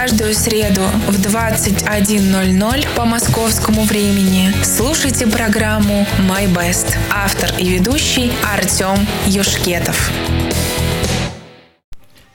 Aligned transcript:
каждую 0.00 0.32
среду 0.32 0.82
в 1.08 1.26
21.00 1.26 2.86
по 2.94 3.04
московскому 3.04 3.82
времени 3.82 4.52
слушайте 4.62 5.26
программу 5.26 6.06
«My 6.20 6.46
Best». 6.46 6.96
Автор 7.12 7.50
и 7.58 7.68
ведущий 7.68 8.30
Артем 8.44 9.04
Юшкетов. 9.26 10.12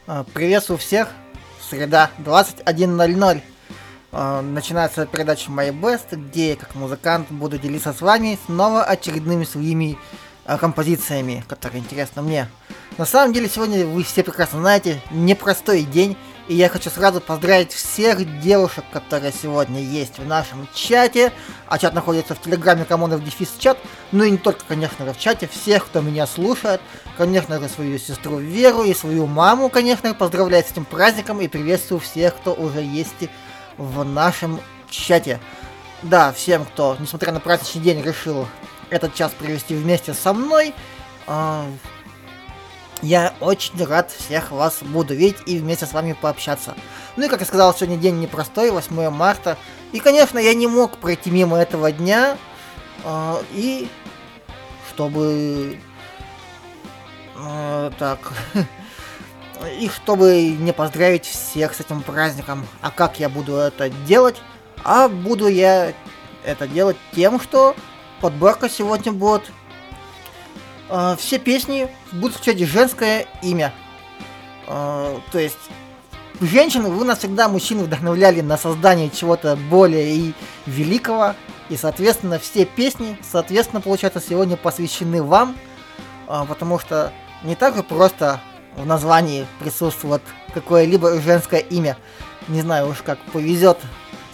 А, 0.07 0.25
приветствую 0.25 0.77
всех. 0.77 1.07
Среда, 1.69 2.11
21.00. 2.19 3.41
А, 4.11 4.41
начинается 4.41 5.05
передача 5.05 5.49
My 5.49 5.71
Best, 5.71 6.17
где 6.17 6.49
я, 6.49 6.55
как 6.57 6.75
музыкант, 6.75 7.27
буду 7.29 7.57
делиться 7.57 7.93
с 7.93 8.01
вами 8.01 8.37
снова 8.45 8.83
очередными 8.83 9.45
своими 9.45 9.97
а, 10.45 10.57
композициями, 10.57 11.45
которые 11.47 11.79
интересны 11.79 12.23
мне. 12.23 12.49
На 12.97 13.05
самом 13.05 13.31
деле, 13.31 13.47
сегодня 13.47 13.85
вы 13.85 14.03
все 14.03 14.21
прекрасно 14.21 14.59
знаете, 14.59 15.01
непростой 15.11 15.83
день, 15.83 16.17
и 16.47 16.55
я 16.55 16.67
хочу 16.67 16.89
сразу 16.89 17.21
поздравить 17.21 17.71
всех 17.71 18.41
девушек, 18.41 18.83
которые 18.91 19.31
сегодня 19.31 19.81
есть 19.81 20.19
в 20.19 20.25
нашем 20.25 20.67
чате. 20.73 21.31
А 21.67 21.77
чат 21.79 21.93
находится 21.93 22.35
в 22.35 22.41
телеграме 22.41 22.83
командов 22.83 23.23
Дефис 23.23 23.55
чат. 23.57 23.77
Ну 24.11 24.23
и 24.23 24.31
не 24.31 24.37
только, 24.37 24.65
конечно 24.67 25.05
же, 25.05 25.13
в 25.13 25.19
чате. 25.19 25.47
Всех, 25.47 25.85
кто 25.85 26.01
меня 26.01 26.27
слушает. 26.27 26.81
Конечно 27.17 27.59
же, 27.59 27.69
свою 27.69 27.97
сестру 27.97 28.37
Веру 28.39 28.83
и 28.83 28.93
свою 28.93 29.25
маму, 29.25 29.69
конечно, 29.69 30.13
поздравляю 30.13 30.63
с 30.63 30.71
этим 30.71 30.83
праздником. 30.83 31.39
И 31.39 31.47
приветствую 31.47 32.01
всех, 32.01 32.35
кто 32.35 32.53
уже 32.53 32.81
есть 32.81 33.29
в 33.77 34.03
нашем 34.03 34.59
чате. 34.89 35.39
Да, 36.01 36.33
всем, 36.33 36.65
кто, 36.65 36.97
несмотря 36.99 37.31
на 37.31 37.39
праздничный 37.39 37.81
день, 37.81 38.01
решил 38.01 38.47
этот 38.89 39.15
час 39.15 39.31
провести 39.31 39.75
вместе 39.75 40.13
со 40.13 40.33
мной. 40.33 40.73
Я 43.01 43.33
очень 43.41 43.83
рад 43.85 44.11
всех 44.11 44.51
вас 44.51 44.79
буду 44.81 45.13
видеть 45.13 45.41
и 45.45 45.59
вместе 45.59 45.85
с 45.85 45.93
вами 45.93 46.13
пообщаться. 46.13 46.75
Ну 47.17 47.25
и 47.25 47.29
как 47.29 47.41
я 47.41 47.45
сказал, 47.45 47.73
сегодня 47.73 47.97
день 47.97 48.19
непростой, 48.19 48.71
8 48.71 49.09
марта. 49.09 49.57
И, 49.91 49.99
конечно, 49.99 50.39
я 50.39 50.53
не 50.53 50.67
мог 50.67 50.97
пройти 50.97 51.29
мимо 51.29 51.57
этого 51.57 51.91
дня. 51.91 52.37
Э, 53.03 53.41
и 53.51 53.89
чтобы... 54.89 55.79
Э, 57.35 57.91
так... 57.99 58.33
и 59.79 59.89
чтобы 59.89 60.55
не 60.59 60.71
поздравить 60.71 61.25
всех 61.25 61.73
с 61.73 61.79
этим 61.79 62.01
праздником. 62.01 62.65
А 62.81 62.91
как 62.91 63.19
я 63.19 63.29
буду 63.29 63.55
это 63.55 63.89
делать? 63.89 64.41
А 64.83 65.07
буду 65.07 65.47
я 65.47 65.93
это 66.43 66.67
делать 66.67 66.97
тем, 67.13 67.39
что 67.39 67.75
подборка 68.21 68.69
сегодня 68.69 69.11
будет 69.11 69.51
э, 70.93 71.15
все 71.17 71.39
песни 71.39 71.89
будут 72.11 72.37
включать 72.37 72.59
женское 72.59 73.25
имя. 73.41 73.73
Э, 74.67 75.17
то 75.31 75.39
есть 75.39 75.57
женщины, 76.39 76.89
вы 76.89 77.03
нас 77.03 77.19
всегда, 77.19 77.49
мужчины, 77.49 77.83
вдохновляли 77.83 78.41
на 78.41 78.57
создание 78.57 79.09
чего-то 79.09 79.57
более 79.69 80.15
и 80.15 80.33
великого. 80.65 81.35
И, 81.69 81.77
соответственно, 81.77 82.39
все 82.39 82.65
песни, 82.65 83.17
соответственно, 83.29 83.81
получается, 83.81 84.21
сегодня 84.21 84.55
посвящены 84.55 85.23
вам. 85.23 85.57
Э, 86.27 86.45
потому 86.47 86.79
что 86.79 87.11
не 87.43 87.55
так 87.55 87.75
же 87.75 87.83
просто 87.83 88.39
в 88.75 88.85
названии 88.85 89.45
присутствует 89.59 90.21
какое-либо 90.53 91.19
женское 91.19 91.59
имя. 91.59 91.97
Не 92.47 92.61
знаю 92.61 92.89
уж 92.89 93.01
как 93.01 93.19
повезет, 93.31 93.77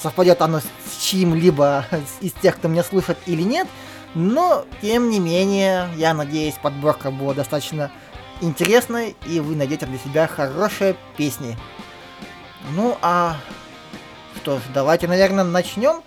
совпадет 0.01 0.41
оно 0.41 0.59
с 0.59 1.01
чьим-либо 1.01 1.85
из 2.21 2.31
тех, 2.33 2.55
кто 2.57 2.67
меня 2.67 2.83
слушает 2.83 3.17
или 3.25 3.43
нет. 3.43 3.67
Но, 4.15 4.65
тем 4.81 5.09
не 5.09 5.19
менее, 5.19 5.89
я 5.95 6.13
надеюсь, 6.13 6.55
подборка 6.55 7.11
была 7.11 7.33
достаточно 7.33 7.91
интересной, 8.41 9.15
и 9.27 9.39
вы 9.39 9.55
найдете 9.55 9.85
для 9.85 9.97
себя 9.99 10.27
хорошие 10.27 10.95
песни. 11.15 11.57
Ну, 12.71 12.97
а 13.01 13.37
что 14.37 14.57
ж, 14.57 14.61
давайте, 14.73 15.07
наверное, 15.07 15.43
начнем. 15.43 16.01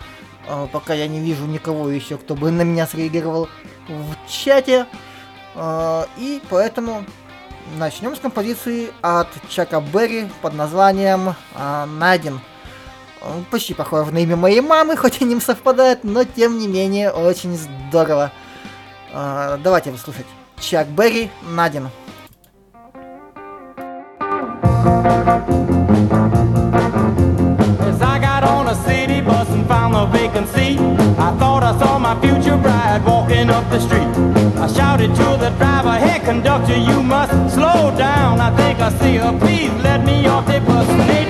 А, 0.48 0.66
пока 0.66 0.94
я 0.94 1.06
не 1.06 1.20
вижу 1.20 1.46
никого 1.46 1.88
еще, 1.88 2.18
кто 2.18 2.34
бы 2.34 2.50
на 2.50 2.62
меня 2.62 2.86
среагировал 2.86 3.48
в 3.88 4.30
чате. 4.30 4.86
А, 5.54 6.06
и 6.16 6.42
поэтому 6.50 7.04
начнем 7.78 8.16
с 8.16 8.18
композиции 8.18 8.90
от 9.02 9.28
Чака 9.48 9.80
Берри 9.80 10.28
под 10.40 10.54
названием 10.54 11.34
а, 11.54 11.86
«Найден». 11.86 12.34
Он 12.34 12.40
почти 13.50 13.74
похож 13.74 14.10
на 14.10 14.18
имя 14.18 14.36
моей 14.36 14.60
мамы, 14.60 14.96
хоть 14.96 15.20
и 15.20 15.24
не 15.24 15.40
совпадает, 15.40 16.04
но 16.04 16.24
тем 16.24 16.58
не 16.58 16.66
менее 16.66 17.10
очень 17.10 17.56
здорово. 17.56 18.32
А, 19.12 19.58
давайте 19.58 19.96
слушать. 19.96 20.26
Чак 20.60 20.88
Берри, 20.88 21.30
Надин. 21.42 21.88
up 33.52 33.70
the 33.70 33.80
street. 33.80 34.08
I 34.56 34.66
shouted 34.66 35.14
to 35.14 35.28
the 35.42 35.50
driver, 35.58 35.98
hey 35.98 36.18
conductor, 36.20 36.76
you 36.76 37.02
must 37.02 37.32
slow 37.54 37.94
down. 37.96 38.40
I 38.40 38.50
think 38.56 38.80
I 38.80 38.90
see 39.00 39.16
her, 39.16 39.36
please 39.38 39.72
let 39.82 40.04
me 40.04 40.26
off 40.26 40.46
the 40.46 40.60
bus. 40.60 41.21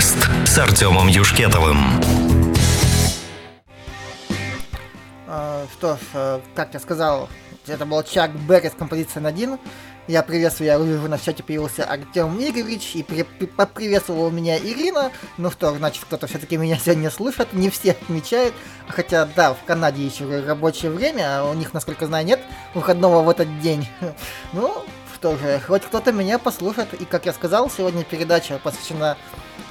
Слушаете 0.00 0.26
программу 0.26 0.36
«My 0.36 0.36
Best» 0.36 0.46
с 0.46 0.58
Артемом 0.58 1.08
Юшкетовым. 1.08 1.78
что 5.78 5.96
ж, 5.96 6.00
э, 6.14 6.40
как 6.54 6.74
я 6.74 6.80
сказал, 6.80 7.28
это 7.66 7.84
был 7.84 8.02
Чак 8.02 8.30
Берри 8.32 8.68
с 8.68 8.72
композицией 8.72 9.26
один. 9.26 9.58
Я 10.06 10.22
приветствую, 10.22 10.68
я 10.68 10.78
увижу, 10.78 11.08
на 11.08 11.18
чате 11.18 11.42
появился 11.42 11.84
Артем 11.84 12.38
Игоревич, 12.38 12.94
и 12.94 13.02
при, 13.02 13.24
при, 13.24 13.46
поприветствовала 13.46 14.30
меня 14.30 14.56
Ирина. 14.56 15.10
Ну 15.36 15.50
что, 15.50 15.74
значит, 15.74 16.04
кто-то 16.04 16.28
все-таки 16.28 16.56
меня 16.56 16.78
сегодня 16.78 17.10
слышит, 17.10 17.52
не 17.52 17.70
все 17.70 17.90
отмечают. 17.90 18.54
Хотя, 18.88 19.26
да, 19.34 19.54
в 19.54 19.64
Канаде 19.64 20.06
еще 20.06 20.24
рабочее 20.46 20.92
время, 20.92 21.40
а 21.40 21.50
у 21.50 21.54
них, 21.54 21.74
насколько 21.74 22.06
знаю, 22.06 22.24
нет 22.24 22.40
выходного 22.74 23.22
в 23.22 23.28
этот 23.28 23.60
день. 23.60 23.88
Ну, 24.52 24.72
что 25.14 25.36
же, 25.36 25.60
хоть 25.66 25.82
кто-то 25.82 26.12
меня 26.12 26.38
послушает. 26.38 26.94
И, 26.94 27.04
как 27.04 27.26
я 27.26 27.32
сказал, 27.32 27.68
сегодня 27.70 28.04
передача 28.04 28.60
посвящена 28.62 29.16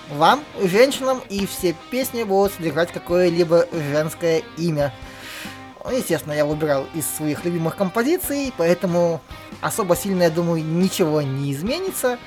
вам, 0.09 0.43
женщинам, 0.61 1.21
и 1.29 1.45
все 1.45 1.75
песни 1.91 2.23
будут 2.23 2.53
содержать 2.53 2.91
какое-либо 2.91 3.67
женское 3.91 4.43
имя. 4.57 4.93
Ну, 5.83 5.91
естественно, 5.91 6.33
я 6.33 6.45
выбирал 6.45 6.85
из 6.95 7.05
своих 7.07 7.45
любимых 7.45 7.75
композиций, 7.75 8.53
поэтому 8.57 9.21
особо 9.61 9.95
сильно, 9.95 10.23
я 10.23 10.29
думаю, 10.29 10.63
ничего 10.63 11.21
не 11.21 11.53
изменится 11.53 12.17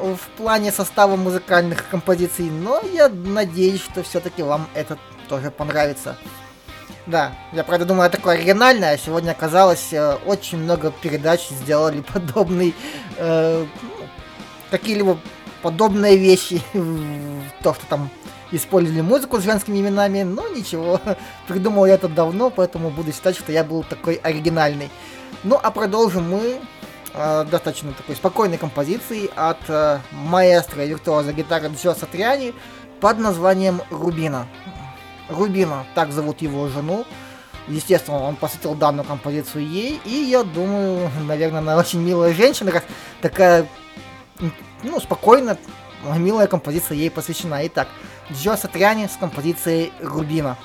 в 0.00 0.18
плане 0.36 0.72
состава 0.72 1.16
музыкальных 1.16 1.88
композиций, 1.88 2.50
но 2.50 2.80
я 2.92 3.08
надеюсь, 3.08 3.82
что 3.82 4.02
все-таки 4.02 4.42
вам 4.42 4.68
это 4.74 4.98
тоже 5.28 5.50
понравится. 5.50 6.16
Да, 7.06 7.32
я 7.52 7.64
правда 7.64 7.84
думаю, 7.84 8.10
такое 8.10 8.36
оригинальное, 8.36 8.94
а 8.94 8.98
сегодня 8.98 9.32
оказалось 9.32 9.92
э, 9.92 10.16
очень 10.24 10.56
много 10.58 10.90
передач 10.90 11.48
сделали 11.48 12.00
подобный, 12.12 12.74
э, 13.18 13.66
ну, 13.82 14.06
какие-либо 14.70 15.18
подобные 15.64 16.18
вещи, 16.18 16.60
то, 17.62 17.72
что 17.72 17.86
там 17.88 18.10
использовали 18.52 19.00
музыку 19.00 19.40
с 19.40 19.44
женскими 19.44 19.78
именами, 19.80 20.22
но 20.22 20.46
ничего, 20.48 21.00
придумал 21.48 21.86
я 21.86 21.94
это 21.94 22.06
давно, 22.06 22.50
поэтому 22.50 22.90
буду 22.90 23.12
считать, 23.12 23.36
что 23.36 23.50
я 23.50 23.64
был 23.64 23.82
такой 23.82 24.16
оригинальный. 24.16 24.90
Ну, 25.42 25.58
а 25.60 25.70
продолжим 25.70 26.30
мы 26.30 26.60
э, 27.14 27.44
достаточно 27.50 27.92
такой 27.92 28.14
спокойной 28.14 28.58
композицией 28.58 29.30
от 29.34 29.58
э, 29.68 30.00
маэстро 30.12 30.84
и 30.84 30.88
виртуоза 30.88 31.32
гитары 31.32 31.70
Джо 31.82 31.94
Сатриани 31.94 32.52
под 33.00 33.18
названием 33.18 33.80
«Рубина». 33.90 34.46
Рубина, 35.30 35.86
так 35.94 36.12
зовут 36.12 36.42
его 36.42 36.68
жену. 36.68 37.06
Естественно, 37.68 38.18
он 38.18 38.36
посвятил 38.36 38.74
данную 38.74 39.06
композицию 39.06 39.66
ей, 39.66 39.98
и 40.04 40.10
я 40.10 40.42
думаю, 40.42 41.10
наверное, 41.26 41.60
она 41.60 41.78
очень 41.78 42.02
милая 42.02 42.34
женщина, 42.34 42.70
как 42.70 42.84
такая, 43.22 43.66
ну, 44.84 45.00
спокойно, 45.00 45.56
милая 46.16 46.46
композиция 46.46 46.96
ей 46.96 47.10
посвящена. 47.10 47.66
Итак, 47.66 47.88
Джо 48.32 48.56
Сатриани 48.56 49.06
с 49.06 49.16
композицией 49.16 49.92
«Рубина». 50.00 50.56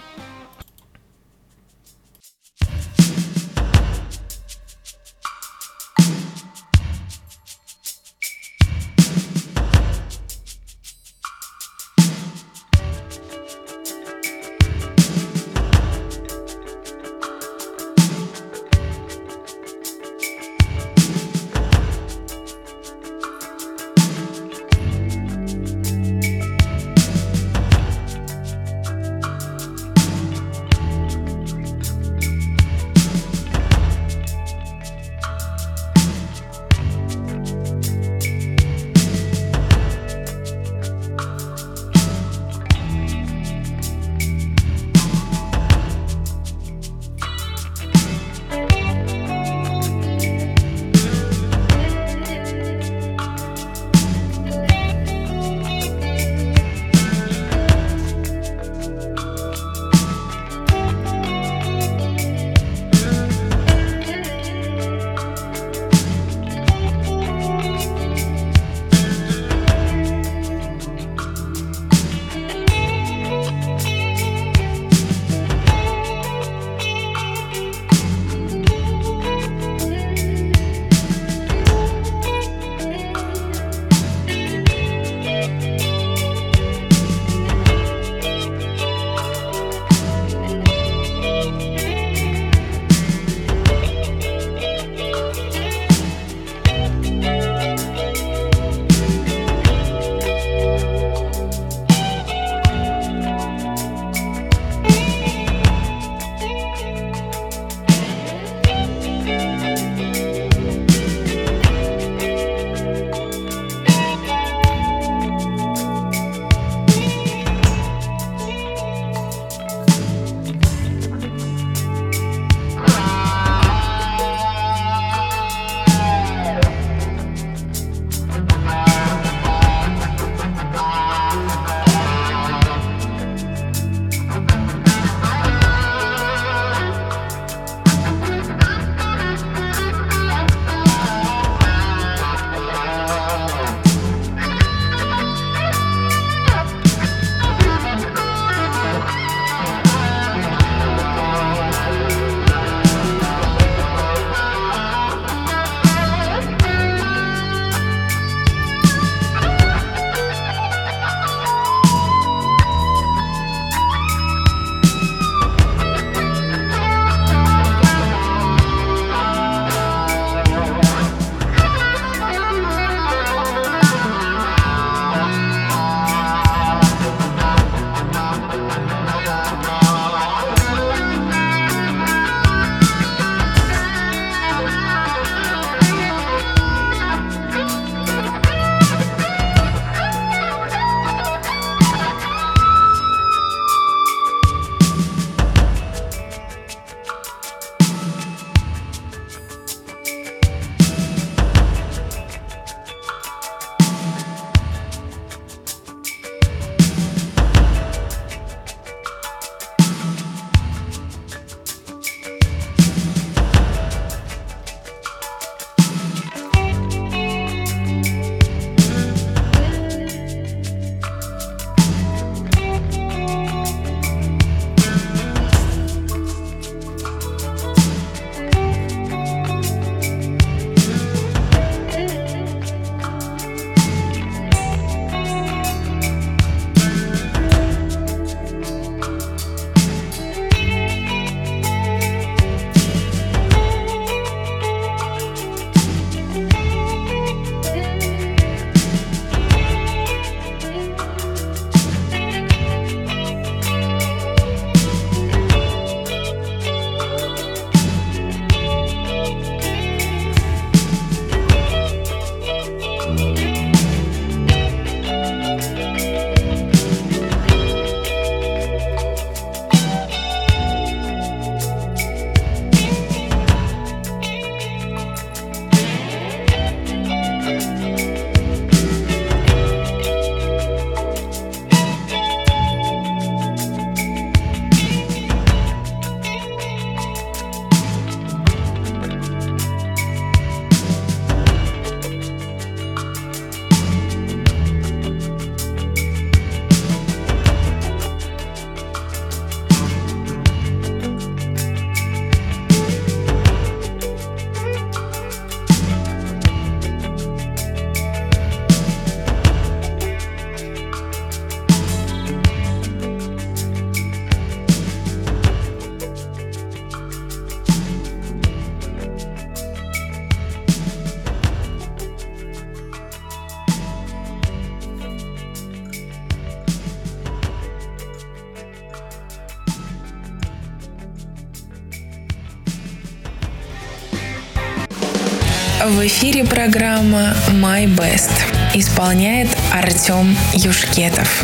Эфире 336.09 336.43
программа 336.43 337.35
My 337.51 337.85
Best. 337.85 338.31
Исполняет 338.73 339.47
Артем 339.71 340.35
Юшкетов. 340.53 341.43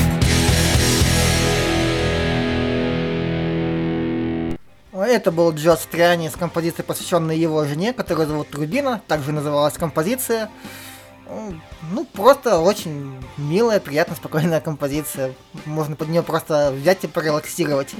Это 4.91 5.31
был 5.31 5.53
Джо 5.53 5.75
Стриани 5.75 6.29
с 6.29 6.31
композицией, 6.31 6.83
посвященной 6.83 7.37
его 7.37 7.63
жене, 7.65 7.93
которая 7.93 8.25
зовут 8.25 8.55
Рубина, 8.55 9.03
также 9.07 9.31
называлась 9.33 9.75
композиция. 9.75 10.49
Ну, 11.91 12.03
просто 12.11 12.57
очень 12.57 13.23
милая, 13.37 13.79
приятная, 13.79 14.15
спокойная 14.15 14.61
композиция. 14.61 15.35
Можно 15.65 15.95
под 15.95 16.09
нее 16.09 16.23
просто 16.23 16.71
взять 16.71 17.03
и 17.03 17.07
порелаксировать. 17.07 17.93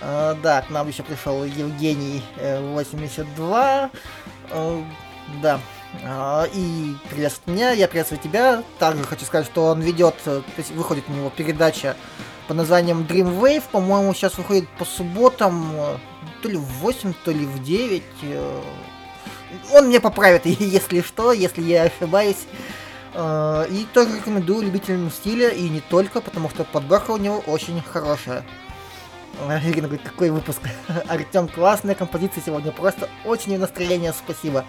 А, 0.00 0.34
да, 0.42 0.62
к 0.62 0.70
нам 0.70 0.88
еще 0.88 1.02
пришел 1.02 1.44
Евгений 1.44 2.22
82. 2.40 3.84
Э, 3.84 3.88
а, 4.50 4.84
да. 5.42 5.60
А, 6.02 6.46
и 6.52 6.94
приветствую 7.10 7.56
меня, 7.56 7.70
я 7.70 7.86
приветствую 7.88 8.20
тебя. 8.20 8.62
Также 8.78 9.04
хочу 9.04 9.24
сказать, 9.24 9.46
что 9.46 9.66
он 9.66 9.80
ведет, 9.80 10.14
э, 10.26 10.40
то 10.40 10.58
есть 10.58 10.70
выходит 10.72 11.04
у 11.08 11.12
него 11.12 11.30
передача 11.30 11.96
под 12.48 12.56
названием 12.56 13.02
Dream 13.02 13.40
Wave. 13.40 13.62
По-моему, 13.70 14.12
сейчас 14.14 14.36
выходит 14.36 14.68
по 14.78 14.84
субботам 14.84 15.72
э, 15.74 15.96
то 16.42 16.48
ли 16.48 16.56
в 16.56 16.66
8, 16.80 17.14
то 17.24 17.30
ли 17.30 17.46
в 17.46 17.62
9 17.62 18.02
он 19.72 19.86
мне 19.86 20.00
поправит, 20.00 20.46
если 20.46 21.00
что, 21.00 21.32
если 21.32 21.62
я 21.62 21.84
ошибаюсь. 21.84 22.46
И 23.16 23.86
тоже 23.94 24.16
рекомендую 24.16 24.62
любителям 24.62 25.08
стиля, 25.08 25.48
и 25.50 25.68
не 25.68 25.80
только, 25.80 26.20
потому 26.20 26.50
что 26.50 26.64
подборка 26.64 27.12
у 27.12 27.16
него 27.16 27.38
очень 27.46 27.80
хорошая. 27.80 28.44
Ирина 29.48 29.88
говорит, 29.88 30.02
какой 30.02 30.30
выпуск. 30.30 30.60
Артем, 31.08 31.48
классная 31.48 31.94
композиция 31.94 32.42
сегодня, 32.44 32.72
просто 32.72 33.08
очень 33.24 33.58
настроение, 33.58 34.12
спасибо. 34.12 34.64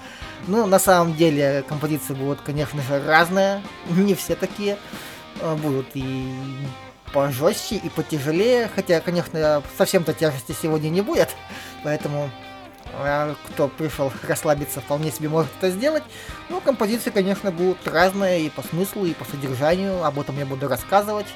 Ну, 0.47 0.65
на 0.65 0.79
самом 0.79 1.15
деле, 1.15 1.63
композиции 1.67 2.13
будут, 2.13 2.41
конечно 2.41 2.81
же, 2.81 3.03
разные, 3.05 3.61
не 3.89 4.15
все 4.15 4.35
такие. 4.35 4.77
А, 5.41 5.55
будут 5.55 5.87
и 5.93 6.33
пожестче, 7.13 7.75
и 7.75 7.89
потяжелее, 7.89 8.69
хотя, 8.73 8.99
конечно, 8.99 9.63
совсем-то 9.77 10.13
тяжести 10.13 10.55
сегодня 10.59 10.89
не 10.89 11.01
будет, 11.01 11.29
поэтому 11.83 12.29
а 12.97 13.35
кто 13.47 13.67
пришел 13.67 14.11
расслабиться, 14.23 14.79
вполне 14.79 15.11
себе 15.11 15.27
может 15.27 15.51
это 15.57 15.69
сделать. 15.69 16.03
Но 16.49 16.61
композиции, 16.61 17.09
конечно, 17.09 17.51
будут 17.51 17.85
разные 17.87 18.45
и 18.45 18.49
по 18.49 18.61
смыслу, 18.61 19.05
и 19.05 19.13
по 19.13 19.25
содержанию. 19.25 20.03
Об 20.03 20.19
этом 20.19 20.37
я 20.37 20.45
буду 20.45 20.67
рассказывать, 20.67 21.27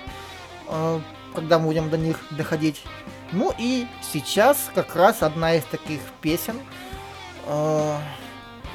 э, 0.68 1.00
когда 1.36 1.60
мы 1.60 1.66
будем 1.66 1.90
до 1.90 1.98
них 1.98 2.18
доходить. 2.32 2.84
Ну 3.32 3.54
и 3.58 3.88
сейчас 4.02 4.58
как 4.74 4.96
раз 4.96 5.22
одна 5.22 5.56
из 5.56 5.64
таких 5.66 6.02
песен. 6.22 6.56
Э, 7.46 7.98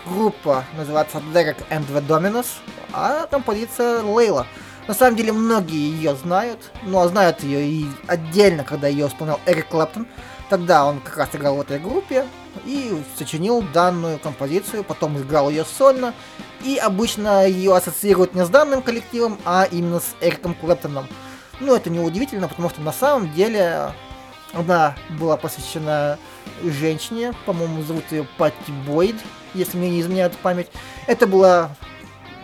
группа 0.07 0.65
называется 0.77 1.19
Derek 1.33 1.67
and 1.71 1.87
the 1.89 2.07
Dominos, 2.07 2.47
а 2.93 3.27
композиция 3.27 4.03
Лейла. 4.03 4.47
На 4.87 4.95
самом 4.95 5.17
деле 5.17 5.33
многие 5.33 5.91
ее 5.91 6.15
знают, 6.15 6.71
но 6.83 7.07
знают 7.09 7.43
ее 7.43 7.67
и 7.67 7.87
отдельно, 8.07 8.65
когда 8.65 8.87
ее 8.87 9.09
исполнял 9.09 9.41
Эрик 9.47 9.69
Клэптон. 9.69 10.07
Тогда 10.51 10.85
он 10.85 11.01
как 11.01 11.17
раз 11.17 11.31
играл 11.33 11.57
в 11.57 11.63
этой 11.63 11.79
группе 11.79 12.27
и 12.67 13.03
сочинил 13.17 13.63
данную 13.73 14.19
композицию, 14.19 14.85
потом 14.85 15.19
играл 15.19 15.49
ее 15.49 15.65
сольно, 15.65 16.13
и 16.63 16.77
обычно 16.77 17.47
ее 17.49 17.75
ассоциируют 17.75 18.35
не 18.35 18.45
с 18.45 18.49
данным 18.51 18.83
коллективом, 18.83 19.39
а 19.47 19.67
именно 19.71 20.01
с 20.01 20.15
Эриком 20.21 20.55
Клэптоном. 20.55 21.09
Ну, 21.61 21.75
это 21.75 21.89
не 21.89 21.99
удивительно, 21.99 22.47
потому 22.47 22.69
что 22.69 22.83
на 22.83 22.93
самом 22.93 23.33
деле 23.33 23.93
она 24.55 24.95
была 25.19 25.37
посвящена 25.37 26.19
женщине, 26.63 27.35
по-моему, 27.47 27.83
зовут 27.83 28.05
ее 28.11 28.27
Патти 28.39 28.73
Бойд, 28.87 29.17
если 29.55 29.77
мне 29.77 29.91
не 29.91 30.01
изменяет 30.01 30.37
память. 30.39 30.69
Это 31.07 31.27
была 31.27 31.71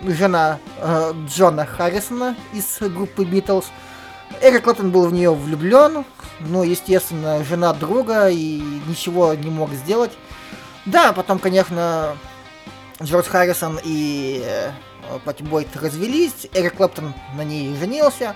жена 0.05 0.59
э, 0.79 1.13
Джона 1.29 1.67
Харрисона 1.67 2.37
из 2.53 2.79
группы 2.81 3.25
Битлз. 3.25 3.67
Эрик 4.41 4.65
Клэптон 4.65 4.91
был 4.91 5.07
в 5.07 5.13
нее 5.13 5.35
влюблен, 5.35 6.05
но, 6.41 6.63
естественно, 6.65 7.45
жена 7.45 7.73
друга 7.73 8.29
и 8.29 8.63
ничего 8.87 9.35
не 9.35 9.51
мог 9.51 9.73
сделать. 9.73 10.13
Да, 10.87 11.13
потом, 11.13 11.39
конечно, 11.39 12.17
Джордж 13.03 13.27
Харрисон 13.27 13.79
и 13.83 14.43
э, 14.45 14.71
Пати 15.25 15.43
Бойт 15.43 15.75
развелись, 15.77 16.47
Эрик 16.55 16.77
Клэптон 16.77 17.13
на 17.37 17.45
ней 17.45 17.75
женился. 17.77 18.35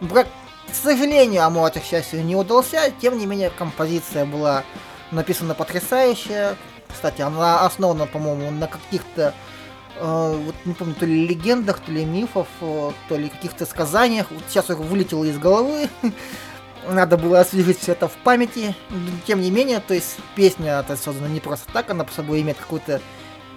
Брак, 0.00 0.26
к 0.70 0.74
сожалению, 0.74 1.44
а 1.44 1.50
может, 1.50 1.78
к 1.78 1.84
счастью, 1.84 2.24
не 2.24 2.36
удался. 2.36 2.92
Тем 3.00 3.18
не 3.18 3.26
менее, 3.26 3.50
композиция 3.50 4.24
была 4.24 4.64
написана 5.10 5.54
потрясающая. 5.54 6.56
Кстати, 6.88 7.22
она 7.22 7.64
основана, 7.64 8.06
по-моему, 8.06 8.50
на 8.50 8.66
каких-то 8.66 9.34
э, 9.96 10.42
вот 10.44 10.54
не 10.64 10.74
помню, 10.74 10.94
то 10.94 11.06
ли 11.06 11.26
легендах, 11.26 11.80
то 11.80 11.92
ли 11.92 12.04
мифов, 12.04 12.48
э, 12.60 12.90
то 13.08 13.16
ли 13.16 13.28
каких-то 13.28 13.66
сказаниях. 13.66 14.30
Вот 14.30 14.42
сейчас 14.48 14.70
их 14.70 14.78
вылетело 14.78 15.24
из 15.24 15.38
головы. 15.38 15.88
надо 16.88 17.16
было 17.16 17.40
освежить 17.40 17.80
все 17.80 17.92
это 17.92 18.08
в 18.08 18.12
памяти. 18.12 18.74
Тем 19.26 19.40
не 19.40 19.50
менее, 19.50 19.80
то 19.80 19.94
есть 19.94 20.16
песня 20.34 20.80
это 20.80 20.96
создана 20.96 21.28
не 21.28 21.40
просто 21.40 21.70
так, 21.72 21.90
она 21.90 22.04
по 22.04 22.12
собой 22.12 22.42
имеет 22.42 22.58
какую-то 22.58 23.00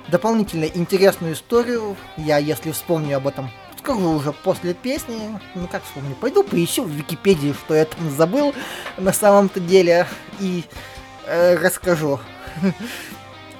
дополнительную 0.07 0.75
интересную 0.75 1.33
историю. 1.33 1.95
Я, 2.17 2.37
если 2.37 2.71
вспомню 2.71 3.17
об 3.17 3.27
этом, 3.27 3.51
скажу 3.79 4.12
уже 4.12 4.31
после 4.31 4.74
песни. 4.74 5.39
Ну 5.55 5.67
как 5.67 5.83
вспомню, 5.83 6.15
пойду 6.15 6.43
поищу 6.43 6.83
в 6.83 6.89
Википедии, 6.89 7.53
что 7.53 7.74
я 7.74 7.86
там 7.86 8.09
забыл 8.12 8.53
на 8.98 9.12
самом-то 9.12 9.59
деле, 9.59 10.07
и 10.39 10.63
э, 11.25 11.55
расскажу. 11.55 12.19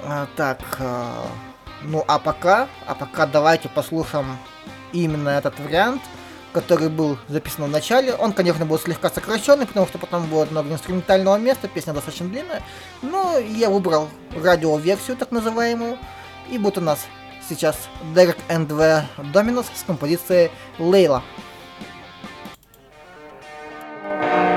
А, 0.02 0.26
так, 0.34 0.60
э, 0.78 1.26
ну 1.82 2.02
а 2.08 2.18
пока, 2.18 2.68
а 2.86 2.94
пока 2.94 3.26
давайте 3.26 3.68
послушаем 3.68 4.38
именно 4.94 5.28
этот 5.28 5.60
вариант– 5.60 6.00
который 6.52 6.88
был 6.88 7.18
записан 7.28 7.64
в 7.64 7.68
начале. 7.68 8.14
Он, 8.14 8.32
конечно, 8.32 8.66
был 8.66 8.78
слегка 8.78 9.10
сокращенный, 9.10 9.66
потому 9.66 9.86
что 9.86 9.98
потом 9.98 10.26
было 10.26 10.44
много 10.46 10.72
инструментального 10.72 11.36
места, 11.36 11.68
песня 11.68 11.92
достаточно 11.92 12.28
длинная. 12.28 12.62
Но 13.02 13.38
я 13.38 13.70
выбрал 13.70 14.08
радиоверсию, 14.34 15.16
так 15.16 15.30
называемую. 15.30 15.98
И 16.50 16.58
будет 16.58 16.78
у 16.78 16.80
нас 16.80 17.06
сейчас 17.50 17.88
Derek 18.14 18.38
and 18.48 18.68
the 18.68 19.02
Dominos 19.32 19.66
с 19.74 19.82
композицией 19.82 20.50
Лейла. 20.78 21.22
Артемом 24.04 24.49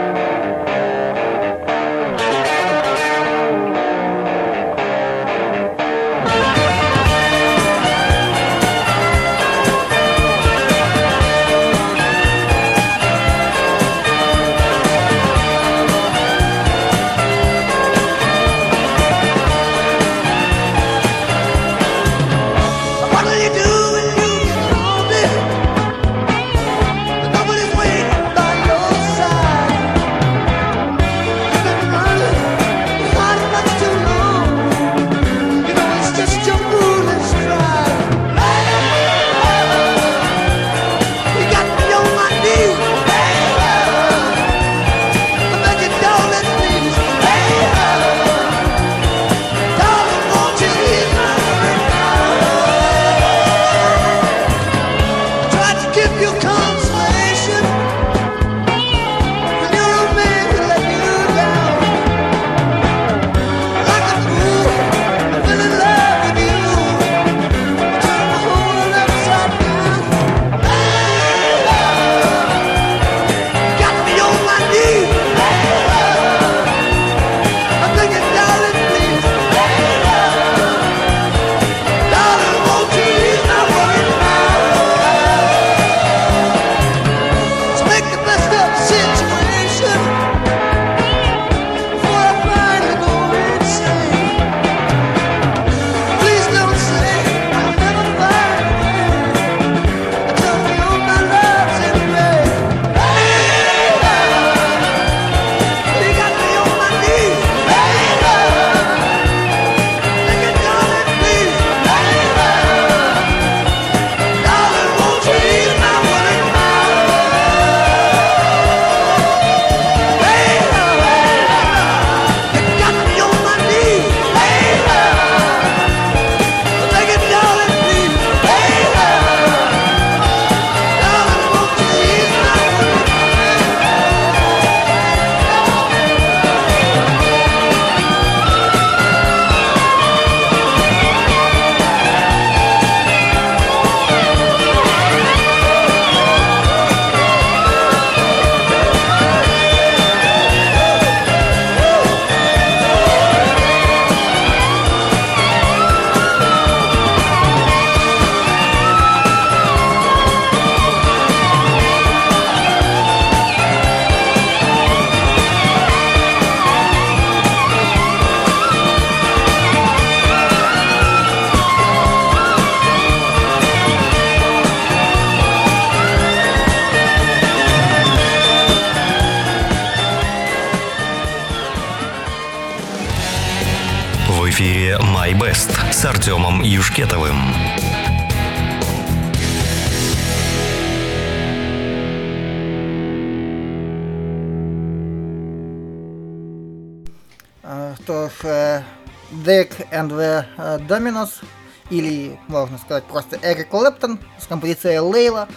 С 204.43 204.47
композицией 204.47 204.99
Лейла. 204.99 205.47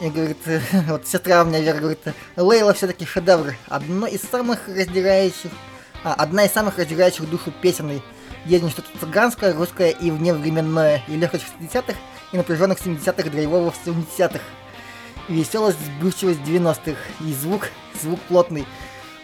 И 0.00 0.08
говорит, 0.08 0.38
вот 0.88 1.06
сестра 1.06 1.42
у 1.42 1.46
меня 1.46 1.60
Вера 1.60 1.78
говорит, 1.78 2.00
Лейла 2.36 2.72
все-таки 2.72 3.04
шедевр. 3.04 3.54
Одно 3.68 4.06
из 4.06 4.22
самых 4.22 4.66
раздирающих, 4.66 5.50
а, 6.02 6.14
одна 6.14 6.44
из 6.44 6.52
самых 6.52 6.78
раздирающих 6.78 7.28
душу 7.28 7.52
песен. 7.62 8.02
Едем 8.46 8.70
что-то 8.70 8.88
цыганское, 8.98 9.54
русское 9.54 9.90
и 9.90 10.10
вневременное. 10.10 11.02
И 11.08 11.16
легкость 11.16 11.44
60-х, 11.60 11.98
и 12.32 12.36
напряженных 12.36 12.78
70-х, 12.78 13.30
драйвовых 13.30 13.74
70-х. 13.84 14.40
Веселость, 15.28 15.78
сбывчивость 15.98 16.40
90-х. 16.40 16.98
И 17.20 17.32
звук, 17.32 17.68
звук 18.02 18.20
плотный. 18.22 18.66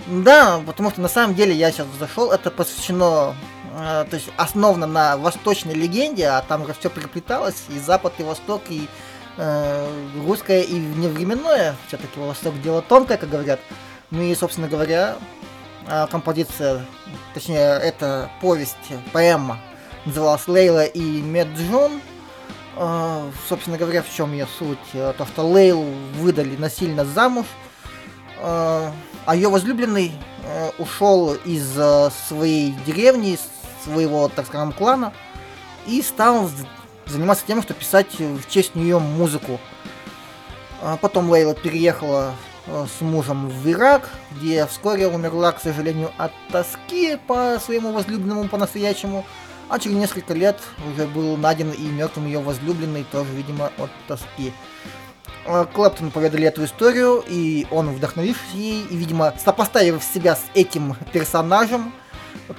Да, 0.07 0.63
потому 0.67 0.91
что 0.91 1.01
на 1.01 1.09
самом 1.09 1.35
деле 1.35 1.55
я 1.55 1.71
сейчас 1.71 1.87
зашел, 1.99 2.31
это 2.33 2.51
посвящено, 2.51 3.35
э, 3.60 3.60
то 3.81 4.09
есть 4.13 4.31
основано 4.37 4.87
на 4.87 5.17
восточной 5.17 5.75
легенде, 5.75 6.27
а 6.27 6.43
там 6.43 6.63
уже 6.63 6.75
все 6.75 6.91
переплеталось, 6.91 7.65
и 7.69 7.79
Запад, 7.79 8.15
и 8.19 8.23
Восток, 8.23 8.63
и 8.69 8.89
э, 9.37 9.89
русское, 10.27 10.63
и 10.63 10.75
вневременное, 10.75 11.77
все-таки 11.89 12.19
Восток 12.21 12.61
дело 12.63 12.83
тонкое, 12.83 13.17
как 13.17 13.31
говорят. 13.31 13.61
Ну 14.11 14.23
и, 14.23 14.35
собственно 14.35 14.69
говоря, 14.69 15.17
э, 15.87 16.07
композиция, 16.11 16.85
точнее, 17.35 17.79
это 17.79 18.31
повесть, 18.41 18.77
поэма, 19.13 19.59
называлась 20.05 20.47
Лейла 20.49 20.85
и 20.85 21.23
Меджун. 21.23 22.01
Э, 22.77 23.31
собственно 23.49 23.79
говоря, 23.79 24.03
в 24.03 24.13
чем 24.13 24.33
ее 24.33 24.47
суть? 24.59 24.79
Э, 24.93 25.15
то, 25.17 25.27
что 25.27 25.47
Лейлу 25.47 25.87
выдали 26.15 26.57
насильно 26.57 27.05
замуж, 27.05 27.47
э, 28.41 28.91
а 29.27 29.35
ее 29.35 29.49
возлюбленный 29.49 30.13
э, 30.45 30.71
ушел 30.79 31.35
из 31.45 31.73
э, 31.77 32.11
своей 32.29 32.75
деревни, 32.87 33.35
из 33.35 33.41
своего, 33.85 34.29
так 34.29 34.47
скажем, 34.47 34.73
клана, 34.73 35.13
и 35.87 36.03
стал 36.03 36.51
заниматься 37.07 37.45
тем, 37.47 37.63
что 37.63 37.75
писать 37.75 38.19
в 38.19 38.49
честь 38.49 38.75
нее 38.75 38.99
музыку. 38.99 39.61
А 40.83 40.97
потом 40.97 41.31
Лейла 41.31 41.55
переехала 41.55 42.35
э, 42.67 42.87
с 42.99 43.03
мужем 43.03 43.49
в 43.49 43.69
Ирак, 43.69 44.09
где 44.31 44.67
вскоре 44.67 45.09
умерла, 45.09 45.53
к 45.53 45.61
сожалению, 45.61 46.11
от 46.17 46.33
тоски 46.51 47.19
по 47.27 47.59
своему 47.63 47.93
возлюбленному 47.93 48.49
по-настоящему, 48.49 49.27
а 49.69 49.79
через 49.79 49.97
несколько 49.97 50.33
лет 50.33 50.59
уже 50.93 51.07
был 51.07 51.37
найден 51.37 51.71
и 51.71 51.83
мертвым 51.83 52.27
ее 52.27 52.41
возлюбленный, 52.41 53.05
тоже, 53.05 53.31
видимо, 53.33 53.71
от 53.79 53.91
тоски. 54.09 54.53
А, 55.47 55.65
Клэптон 55.65 56.11
поведали 56.11 56.47
эту 56.47 56.65
историю, 56.65 57.23
и 57.29 57.67
он, 57.71 57.91
вдохновившись 57.95 58.55
ей, 58.55 58.85
и, 58.91 58.97
видимо, 58.97 59.35
сопоставив 59.43 60.03
себя 60.03 60.37
с 60.37 60.43
этим 60.55 60.97
персонажем, 61.13 61.93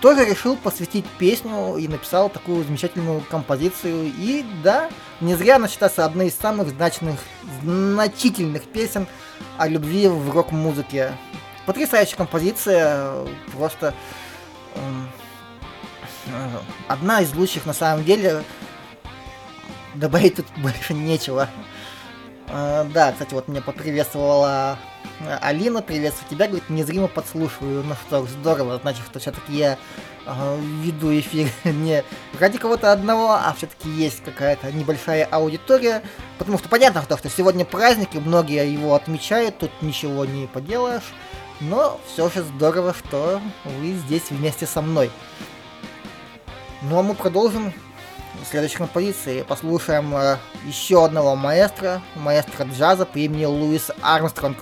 тоже 0.01 0.25
решил 0.25 0.55
посвятить 0.55 1.05
песню 1.19 1.77
и 1.77 1.87
написал 1.87 2.29
такую 2.29 2.63
замечательную 2.63 3.21
композицию. 3.21 4.11
И 4.17 4.45
да, 4.63 4.89
не 5.19 5.35
зря 5.35 5.57
она 5.57 5.67
считается 5.67 6.05
одной 6.05 6.27
из 6.27 6.35
самых 6.35 6.69
значных, 6.69 7.19
значительных 7.61 8.63
песен 8.63 9.07
о 9.57 9.67
любви 9.67 10.07
в 10.07 10.29
рок-музыке. 10.31 11.13
Потрясающая 11.65 12.17
композиция, 12.17 13.25
просто 13.55 13.93
э, 14.75 14.81
одна 16.87 17.21
из 17.21 17.33
лучших 17.33 17.65
на 17.65 17.73
самом 17.73 18.03
деле. 18.03 18.43
Добавить 19.93 20.37
тут 20.37 20.45
больше 20.57 20.93
нечего. 20.93 21.49
Uh, 22.47 22.89
да, 22.91 23.13
кстати, 23.13 23.33
вот 23.33 23.47
меня 23.47 23.61
поприветствовала 23.61 24.77
Алина, 25.41 25.81
приветствую 25.81 26.29
тебя, 26.29 26.47
говорит, 26.47 26.69
незримо 26.69 27.07
подслушиваю. 27.07 27.83
Ну 27.83 27.95
что, 28.07 28.25
здорово, 28.25 28.79
значит, 28.81 29.03
что 29.05 29.19
все-таки 29.19 29.53
я 29.53 29.77
uh, 30.25 30.59
веду 30.81 31.17
эфир 31.17 31.49
не 31.63 32.03
ради 32.39 32.57
кого-то 32.57 32.91
одного, 32.91 33.33
а 33.33 33.53
все-таки 33.55 33.89
есть 33.89 34.23
какая-то 34.23 34.71
небольшая 34.71 35.25
аудитория. 35.25 36.01
Потому 36.37 36.57
что 36.57 36.69
понятно, 36.69 37.03
что 37.03 37.29
сегодня 37.29 37.65
праздник, 37.65 38.15
и 38.15 38.19
многие 38.19 38.71
его 38.71 38.95
отмечают, 38.95 39.57
тут 39.59 39.71
ничего 39.81 40.25
не 40.25 40.47
поделаешь. 40.47 41.13
Но 41.59 41.99
все 42.11 42.29
же 42.29 42.41
здорово, 42.41 42.95
что 42.95 43.39
вы 43.63 43.93
здесь 43.93 44.31
вместе 44.31 44.65
со 44.65 44.81
мной. 44.81 45.11
Ну 46.81 46.97
а 46.97 47.03
мы 47.03 47.13
продолжим 47.13 47.71
следующей 48.49 48.77
композиции 48.77 49.43
послушаем 49.43 50.15
э, 50.15 50.37
еще 50.65 51.05
одного 51.05 51.35
маэстро, 51.35 52.01
маэстро 52.15 52.65
джаза 52.65 53.05
по 53.05 53.17
имени 53.17 53.45
Луис 53.45 53.91
Армстронг. 54.01 54.57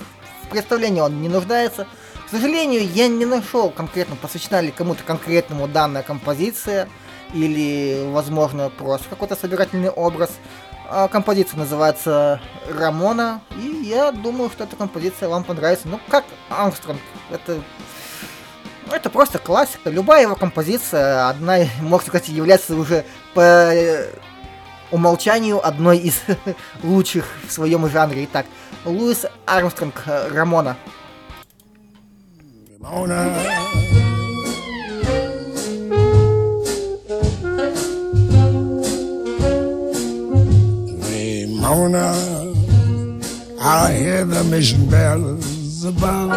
Представлении 0.50 1.00
он 1.00 1.20
не 1.20 1.28
нуждается. 1.28 1.86
К 2.26 2.30
сожалению, 2.30 2.86
я 2.86 3.08
не 3.08 3.24
нашел 3.24 3.70
конкретно, 3.70 4.16
посвящена 4.16 4.60
ли 4.60 4.70
кому-то 4.70 5.02
конкретному 5.02 5.66
данная 5.66 6.02
композиция, 6.02 6.88
или, 7.34 8.08
возможно, 8.12 8.70
просто 8.70 9.08
какой-то 9.08 9.36
собирательный 9.36 9.90
образ. 9.90 10.30
А 10.88 11.08
композиция 11.08 11.58
называется 11.58 12.40
Рамона, 12.68 13.40
и 13.56 13.84
я 13.84 14.10
думаю, 14.10 14.50
что 14.50 14.64
эта 14.64 14.76
композиция 14.76 15.28
вам 15.28 15.44
понравится. 15.44 15.88
Ну, 15.88 16.00
как 16.08 16.24
Армстронг, 16.48 17.00
это 17.30 17.62
это 18.92 19.08
просто 19.10 19.38
классика. 19.38 19.88
Любая 19.88 20.22
его 20.22 20.34
композиция, 20.34 21.28
одна, 21.28 21.58
можно 21.80 22.08
сказать, 22.08 22.28
является 22.28 22.74
уже 22.74 23.04
по 23.34 23.72
умолчанию 24.90 25.64
одной 25.64 25.98
из 25.98 26.20
лучших 26.82 27.26
в 27.46 27.52
своем 27.52 27.88
жанре. 27.88 28.24
Итак, 28.24 28.46
Луис 28.85 29.25
Армстронг, 29.45 30.03
Рамона. 30.05 30.77
Рамона. 32.79 33.65
Ramona, 41.65 42.13
I 43.59 43.91
hear 43.93 44.23
the 44.23 44.43
mission 44.43 44.87
bells 44.87 45.83
above. 45.83 46.29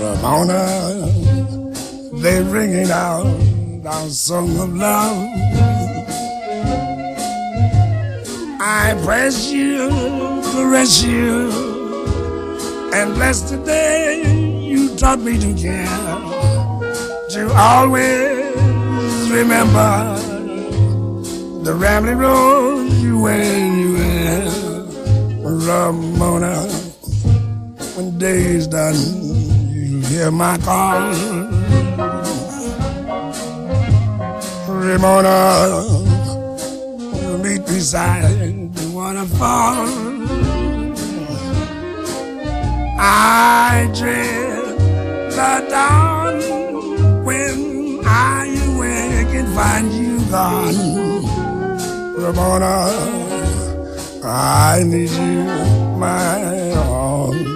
Ramona, 0.00 0.62
they're 2.20 2.42
ringing 2.42 2.90
out 2.90 3.26
our 3.86 4.08
song 4.10 4.58
of 4.58 4.74
love. 4.74 5.69
I 8.63 8.93
press 9.03 9.51
you, 9.51 9.89
caress 10.53 11.01
you, 11.01 11.49
and 12.93 13.11
bless 13.15 13.49
the 13.49 13.57
day 13.57 14.21
you 14.61 14.95
taught 14.95 15.19
me 15.19 15.39
to 15.39 15.55
care. 15.55 15.87
To 17.31 17.51
always 17.55 19.31
remember 19.31 20.15
the 21.63 21.73
rambling 21.73 22.19
road 22.19 22.91
you 23.01 23.21
went, 23.23 23.77
you 23.79 23.93
went, 23.93 25.65
Ramona. 25.65 26.61
When 27.95 28.19
day's 28.19 28.67
done, 28.67 28.93
you 29.73 30.01
hear 30.01 30.29
my 30.29 30.59
call. 30.59 31.01
Ramona, 34.67 36.00
meet 37.81 37.87
beside 37.87 38.75
the 38.75 38.91
waterfall. 38.93 39.87
I 42.99 43.91
dread 43.95 44.77
the 45.31 45.67
dawn 45.69 47.25
when 47.25 48.01
I 48.05 48.45
awake 48.67 49.33
and 49.33 49.49
find 49.55 49.91
you 49.91 50.19
gone. 50.29 50.75
Ramona, 52.21 52.75
I 54.23 54.83
need 54.85 55.09
you, 55.09 55.43
my 55.97 56.71
own. 56.73 57.50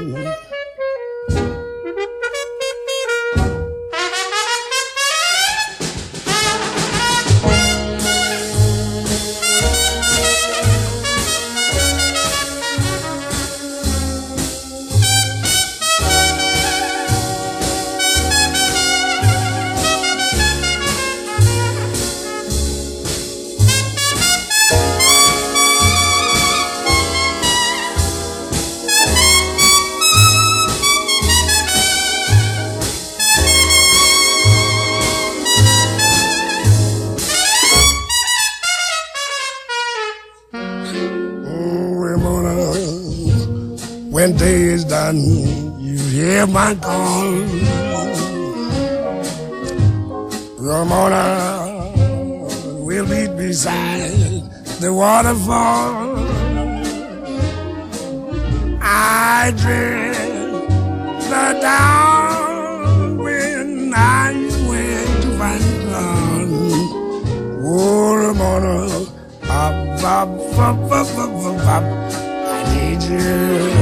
When 44.25 44.37
day 44.37 44.61
is 44.75 44.83
done, 44.85 45.19
you 45.79 45.97
hear 46.15 46.47
my 46.47 46.73
call. 46.81 47.31
Ramona 50.57 51.25
will 52.87 53.07
be 53.07 53.27
beside 53.37 54.41
the 54.81 54.91
waterfall. 54.91 56.17
I 58.81 59.53
dread 59.61 60.15
the 61.31 61.47
dawn 61.61 63.17
when 63.17 63.93
I 63.93 64.33
went 64.69 65.21
to 65.23 65.29
find 65.37 65.61
sun. 65.91 66.49
Oh, 67.63 68.15
Ramona, 68.23 68.75
up, 69.65 70.03
up, 70.03 70.29
up, 70.67 70.91
up, 70.91 71.17
up, 71.23 71.33
up, 71.45 71.67
up. 71.75 71.83
I 72.47 72.59
need 72.73 73.03
you. 73.03 73.74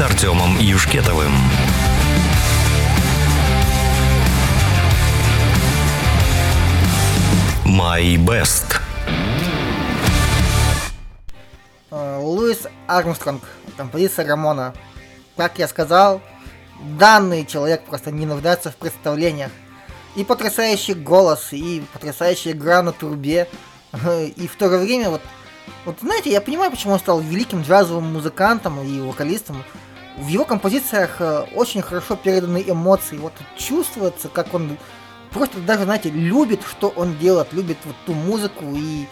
Артемом 0.00 0.58
Юшкетовым. 0.60 1.32
My 7.64 8.16
Best. 8.16 8.80
Э, 11.90 12.18
Луис 12.20 12.66
Армстронг, 12.86 13.42
композиция 13.76 14.26
Рамона. 14.26 14.72
Как 15.36 15.58
я 15.58 15.66
сказал, 15.66 16.20
данный 16.98 17.44
человек 17.44 17.84
просто 17.84 18.10
не 18.10 18.26
нуждается 18.26 18.70
в 18.70 18.76
представлениях. 18.76 19.50
И 20.14 20.24
потрясающий 20.24 20.94
голос, 20.94 21.48
и 21.52 21.82
потрясающая 21.92 22.52
игра 22.52 22.82
на 22.82 22.92
трубе. 22.92 23.48
И 24.36 24.48
в 24.48 24.56
то 24.56 24.68
же 24.68 24.78
время, 24.78 25.10
вот, 25.10 25.22
вот 25.84 25.96
знаете, 26.00 26.30
я 26.30 26.40
понимаю, 26.40 26.70
почему 26.70 26.92
он 26.92 26.98
стал 26.98 27.20
великим 27.20 27.62
джазовым 27.62 28.12
музыкантом 28.12 28.80
и 28.82 29.00
вокалистом. 29.00 29.64
В 30.18 30.26
его 30.26 30.44
композициях 30.44 31.20
э, 31.20 31.46
очень 31.54 31.80
хорошо 31.80 32.16
переданы 32.16 32.64
эмоции. 32.66 33.18
Вот 33.18 33.32
чувствуется, 33.56 34.28
как 34.28 34.52
он 34.52 34.76
просто 35.30 35.60
даже, 35.60 35.84
знаете, 35.84 36.10
любит, 36.10 36.60
что 36.68 36.88
он 36.88 37.16
делает, 37.18 37.52
любит 37.52 37.78
вот 37.84 37.94
ту 38.04 38.14
музыку 38.14 38.64
и 38.74 39.06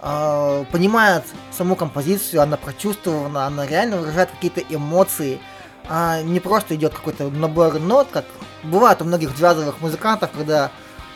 э, 0.00 0.64
понимает 0.72 1.24
саму 1.52 1.76
композицию, 1.76 2.42
она 2.42 2.56
прочувствована, 2.56 3.46
она 3.46 3.66
реально 3.66 3.98
выражает 3.98 4.30
какие-то 4.30 4.62
эмоции, 4.68 5.40
а 5.88 6.22
не 6.22 6.40
просто 6.40 6.74
идет 6.74 6.92
какой-то 6.92 7.30
набор 7.30 7.78
нот, 7.78 8.08
как 8.12 8.24
бывает 8.64 9.00
у 9.00 9.04
многих 9.04 9.36
джазовых 9.38 9.80
музыкантов, 9.80 10.30
когда 10.32 10.70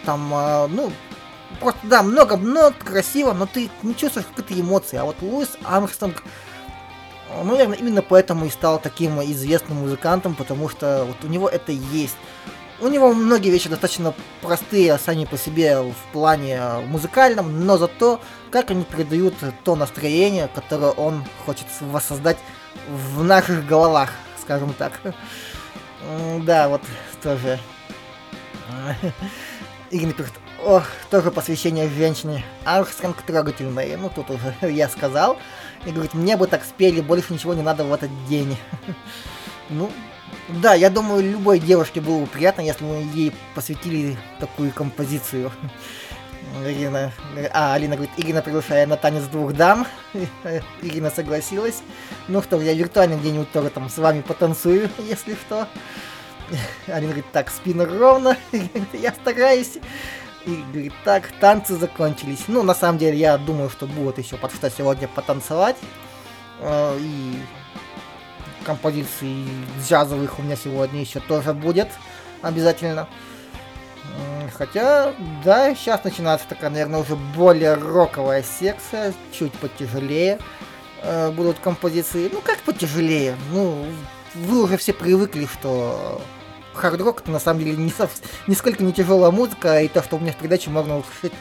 там, 0.04 0.32
э, 0.32 0.66
ну, 0.68 0.92
просто, 1.60 1.80
да, 1.84 2.02
много 2.02 2.36
нот, 2.36 2.74
красиво, 2.78 3.32
но 3.32 3.46
ты 3.46 3.70
не 3.82 3.96
чувствуешь 3.96 4.26
какие-то 4.26 4.60
эмоции. 4.60 4.96
А 4.96 5.04
вот 5.04 5.16
Луис 5.20 5.50
Армстронг, 5.64 6.22
э, 7.30 7.42
наверное, 7.44 7.78
именно 7.78 8.02
поэтому 8.02 8.46
и 8.46 8.50
стал 8.50 8.78
таким 8.78 9.20
известным 9.22 9.78
музыкантом, 9.78 10.34
потому 10.34 10.68
что 10.68 11.04
вот 11.06 11.16
у 11.24 11.28
него 11.28 11.48
это 11.48 11.72
есть. 11.72 12.16
У 12.78 12.88
него 12.88 13.14
многие 13.14 13.50
вещи 13.50 13.70
достаточно 13.70 14.12
простые 14.42 14.98
сами 14.98 15.24
по 15.24 15.38
себе 15.38 15.80
в 15.80 16.12
плане 16.12 16.58
э, 16.60 16.80
музыкальном, 16.80 17.64
но 17.64 17.78
зато 17.78 18.20
как 18.50 18.70
они 18.70 18.84
передают 18.84 19.34
то 19.64 19.76
настроение, 19.76 20.48
которое 20.54 20.92
он 20.92 21.24
хочет 21.44 21.66
воссоздать 21.80 22.38
в 22.88 23.22
наших 23.22 23.66
головах, 23.66 24.10
скажем 24.40 24.72
так. 24.74 24.92
Да, 26.42 26.68
вот 26.68 26.82
тоже. 27.22 27.58
Ирина 29.90 30.12
пишет, 30.12 30.34
ох, 30.64 30.84
тоже 31.10 31.30
посвящение 31.30 31.88
женщине. 31.88 32.44
Армстронг 32.64 33.22
трогательный. 33.22 33.96
Ну, 33.96 34.10
тут 34.10 34.30
уже 34.30 34.54
я 34.72 34.88
сказал. 34.88 35.38
И 35.86 35.90
говорит, 35.92 36.14
мне 36.14 36.36
бы 36.36 36.46
так 36.46 36.64
спели, 36.64 37.00
больше 37.00 37.32
ничего 37.32 37.54
не 37.54 37.62
надо 37.62 37.84
в 37.84 37.92
этот 37.92 38.10
день. 38.28 38.56
Ну, 39.68 39.90
да, 40.48 40.74
я 40.74 40.90
думаю, 40.90 41.28
любой 41.28 41.58
девушке 41.58 42.00
было 42.00 42.20
бы 42.20 42.26
приятно, 42.28 42.60
если 42.60 42.84
мы 42.84 43.02
ей 43.12 43.32
посвятили 43.56 44.16
такую 44.38 44.70
композицию. 44.70 45.50
Ирина, 46.64 47.12
а, 47.52 47.74
Алина 47.74 47.96
говорит, 47.96 48.14
Ирина 48.16 48.42
приглашая 48.42 48.86
на 48.86 48.96
танец 48.96 49.24
двух 49.24 49.54
дам. 49.54 49.88
Ирина 50.82 51.10
согласилась. 51.10 51.82
Ну 52.28 52.42
что, 52.42 52.60
я 52.60 52.74
виртуально 52.74 53.16
где-нибудь 53.16 53.50
тоже 53.50 53.70
там 53.70 53.88
с 53.88 53.98
вами 53.98 54.20
потанцую, 54.20 54.88
если 54.98 55.34
что. 55.34 55.66
Алина 56.86 57.08
говорит, 57.08 57.32
так, 57.32 57.50
спина 57.50 57.84
ровно. 57.84 58.36
я 58.92 59.12
стараюсь. 59.12 59.78
И 60.46 60.62
говорит, 60.72 60.92
так, 61.04 61.28
танцы 61.40 61.74
закончились. 61.76 62.44
Ну, 62.46 62.62
на 62.62 62.74
самом 62.74 62.98
деле, 62.98 63.18
я 63.18 63.36
думаю, 63.36 63.68
что 63.68 63.86
будет 63.86 64.18
еще 64.18 64.36
под 64.36 64.54
что 64.54 64.70
сегодня 64.70 65.08
потанцевать. 65.08 65.76
Э, 66.60 66.96
И 67.00 67.34
композиций 68.64 69.44
джазовых 69.86 70.38
у 70.38 70.42
меня 70.42 70.56
сегодня 70.56 71.00
еще 71.00 71.20
тоже 71.20 71.52
будет 71.52 71.88
обязательно. 72.42 73.08
Хотя, 74.56 75.12
да, 75.44 75.74
сейчас 75.74 76.02
начинается 76.04 76.48
такая, 76.48 76.70
наверное, 76.70 77.00
уже 77.00 77.16
более 77.16 77.74
роковая 77.74 78.42
секция, 78.42 79.12
чуть 79.32 79.52
потяжелее 79.54 80.38
э, 81.02 81.30
будут 81.30 81.58
композиции. 81.58 82.30
Ну, 82.32 82.40
как 82.40 82.58
потяжелее? 82.60 83.36
Ну, 83.50 83.84
вы 84.34 84.62
уже 84.62 84.76
все 84.78 84.92
привыкли, 84.92 85.46
что 85.46 86.22
хард-рок 86.76 87.22
это 87.22 87.30
на 87.30 87.40
самом 87.40 87.60
деле 87.60 87.76
не 87.76 87.90
сов- 87.90 88.22
нисколько 88.46 88.82
не 88.82 88.92
тяжелая 88.92 89.30
музыка, 89.30 89.80
и 89.80 89.88
то, 89.88 90.02
что 90.02 90.16
у 90.16 90.18
меня 90.18 90.32
в 90.32 90.36
передаче 90.36 90.70
можно 90.70 90.98
услышать, 90.98 91.32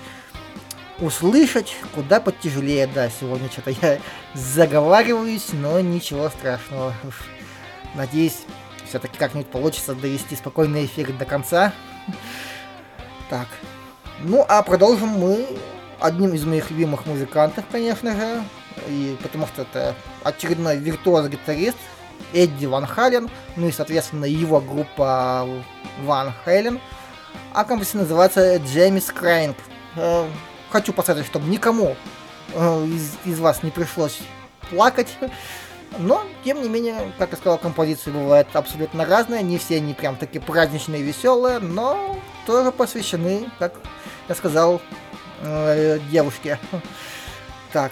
услышать 1.00 1.76
куда 1.94 2.20
потяжелее. 2.20 2.88
Да, 2.88 3.10
сегодня 3.10 3.50
что-то 3.50 3.72
я 3.72 4.00
заговариваюсь, 4.34 5.48
но 5.54 5.80
ничего 5.80 6.30
страшного. 6.30 6.94
Надеюсь, 7.96 8.40
все-таки 8.88 9.18
как-нибудь 9.18 9.50
получится 9.50 9.96
довести 9.96 10.36
спокойный 10.36 10.86
эффект 10.86 11.18
до 11.18 11.26
конца. 11.26 11.74
Так. 13.30 13.48
Ну, 14.22 14.46
а 14.48 14.62
продолжим 14.64 15.10
мы 15.10 15.48
одним 16.00 16.34
из 16.34 16.46
моих 16.46 16.72
любимых 16.72 17.06
музыкантов, 17.06 17.66
конечно 17.72 18.16
же. 18.16 18.44
И 18.88 19.18
потому 19.22 19.48
что 19.48 19.64
это 19.64 19.96
очередной 20.24 20.78
виртуоз-гитарист 20.78 21.78
Эдди 22.34 22.66
Ван 22.66 22.86
Хален. 22.86 23.30
Ну 23.56 23.68
и, 23.68 23.72
соответственно, 23.72 24.26
его 24.26 24.60
группа 24.60 25.48
Ван 26.04 26.34
Хелен. 26.44 26.80
А 27.54 27.64
композиция 27.64 28.02
называется 28.02 28.58
Джеймис 28.58 29.06
Крайнг. 29.06 29.58
Э, 29.96 30.28
Хочу 30.70 30.92
посоветовать, 30.92 31.30
чтобы 31.30 31.48
никому 31.48 31.96
э, 32.54 32.86
из, 32.88 33.16
из 33.24 33.40
вас 33.40 33.64
не 33.64 33.72
пришлось 33.72 34.20
плакать. 34.70 35.18
Но, 35.98 36.24
тем 36.44 36.62
не 36.62 36.68
менее, 36.68 37.14
как 37.18 37.32
я 37.32 37.38
сказал, 37.38 37.58
композиции 37.58 38.12
бывают 38.12 38.50
абсолютно 38.54 39.06
разные. 39.06 39.42
Не 39.44 39.58
все 39.58 39.78
они 39.78 39.94
прям 39.94 40.18
такие 40.18 40.42
праздничные, 40.42 41.02
веселые, 41.02 41.60
но 41.60 42.18
тоже 42.46 42.72
посвящены, 42.72 43.50
как 43.60 43.76
я 44.28 44.36
сказал, 44.36 44.82
э, 45.42 46.00
девушке. 46.12 46.60
Так, 47.72 47.92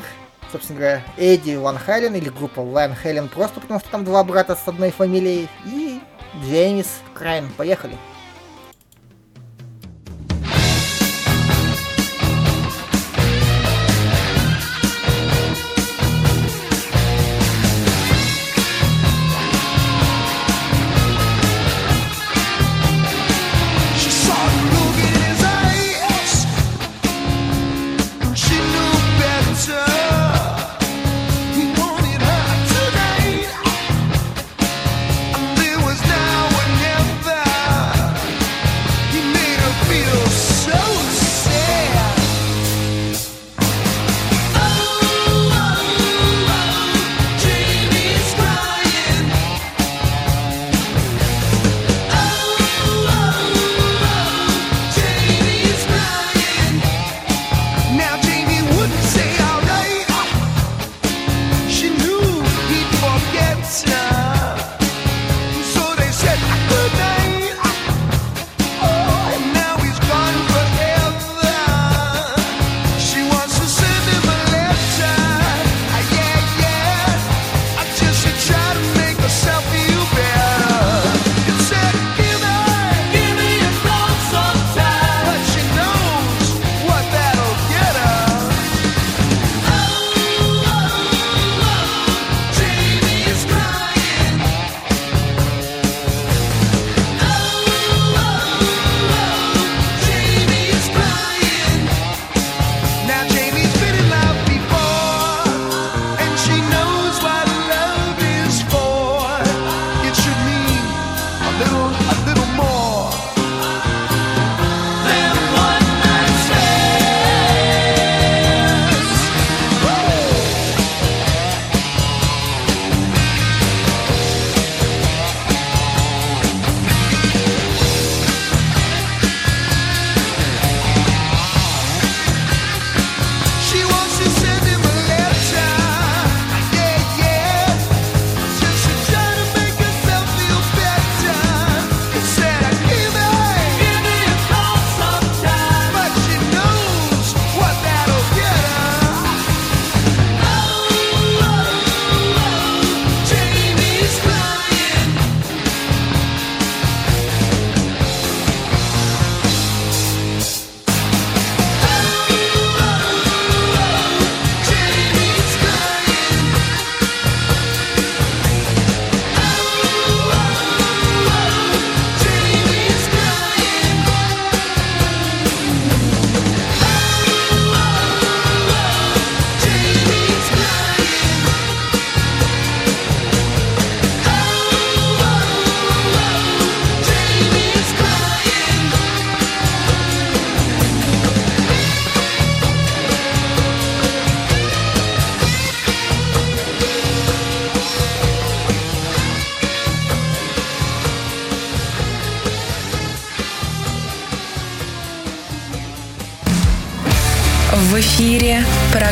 собственно 0.54 0.80
говоря, 0.80 1.04
Эдди 1.18 1.56
Ван 1.56 1.80
Хелен 1.80 2.16
или 2.16 2.30
группа 2.30 2.62
Ван 2.62 2.96
Хелен 2.96 3.28
просто 3.28 3.60
потому, 3.60 3.80
что 3.80 3.89
там 3.89 4.06
два 4.06 4.24
брата 4.24 4.56
с 4.56 4.68
одной 4.68 4.92
фамилией. 4.92 5.50
И 5.66 6.00
Джеймис 6.44 7.02
Крайн. 7.13 7.50
Поехали. 7.58 7.98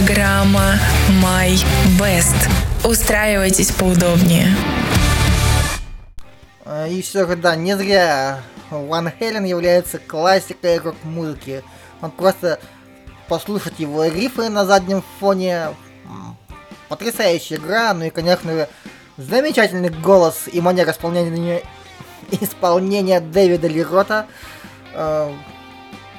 Программа 0.05 0.79
My 1.21 1.63
Best. 1.99 2.35
Устраивайтесь 2.83 3.71
поудобнее. 3.71 4.47
А, 6.65 6.87
И 6.87 7.01
все 7.01 7.25
да, 7.35 7.55
не 7.55 7.77
зря 7.77 8.39
Ван 8.69 9.11
Хелен 9.11 9.43
является 9.43 9.99
классикой 9.99 10.79
рок-музыки. 10.79 11.63
Он 12.01 12.09
просто 12.09 12.59
послушать 13.27 13.79
его 13.79 14.05
рифы 14.05 14.49
на 14.49 14.65
заднем 14.65 15.03
фоне. 15.19 15.69
Потрясающая 16.89 17.57
игра, 17.57 17.93
ну 17.93 18.05
и, 18.05 18.09
конечно 18.09 18.67
замечательный 19.17 19.89
голос 19.89 20.45
и 20.51 20.61
манера 20.61 20.91
исполнения, 20.91 21.61
исполнения 22.31 23.19
Дэвида 23.19 23.67
Лерота. 23.67 24.25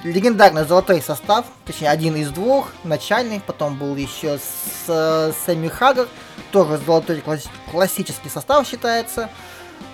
Э, 0.02 0.08
легендарный 0.08 0.64
золотой 0.64 1.00
состав, 1.00 1.46
точнее 1.64 1.90
один 1.90 2.16
из 2.16 2.30
двух, 2.30 2.72
начальный, 2.84 3.40
потом 3.40 3.76
был 3.76 3.96
еще 3.96 4.38
с 4.38 4.84
э, 4.88 5.32
Сэмми 5.46 5.68
Хаггар, 5.68 6.08
тоже 6.50 6.78
золотой 6.78 7.20
класс- 7.20 7.48
классический 7.70 8.28
состав 8.28 8.66
считается. 8.66 9.30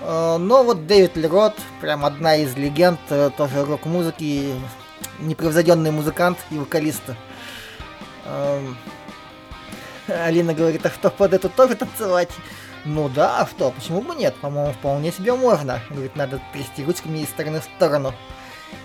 Э, 0.02 0.36
Но 0.38 0.62
вот 0.64 0.86
Дэвид 0.86 1.16
Лерот, 1.16 1.54
прям 1.80 2.04
одна 2.04 2.36
из 2.36 2.56
легенд 2.56 3.00
э, 3.10 3.30
тоже 3.36 3.64
рок-музыки, 3.64 4.54
непревзойденный 5.20 5.90
музыкант 5.90 6.38
и 6.50 6.58
вокалист. 6.58 7.02
Эм, 8.26 8.76
Алина 10.06 10.54
говорит, 10.54 10.84
а 10.86 10.90
что 10.90 11.10
под 11.10 11.34
эту 11.34 11.48
тоже 11.48 11.74
танцевать? 11.74 12.30
Ну 12.84 13.08
да, 13.08 13.40
а 13.40 13.46
что, 13.46 13.70
почему 13.70 14.00
бы 14.00 14.14
нет? 14.14 14.34
По-моему, 14.36 14.72
вполне 14.72 15.12
себе 15.12 15.34
можно. 15.34 15.80
Говорит, 15.90 16.14
надо 16.16 16.40
трясти 16.52 16.84
ручками 16.84 17.18
из 17.18 17.28
стороны 17.28 17.60
в 17.60 17.64
сторону. 17.64 18.14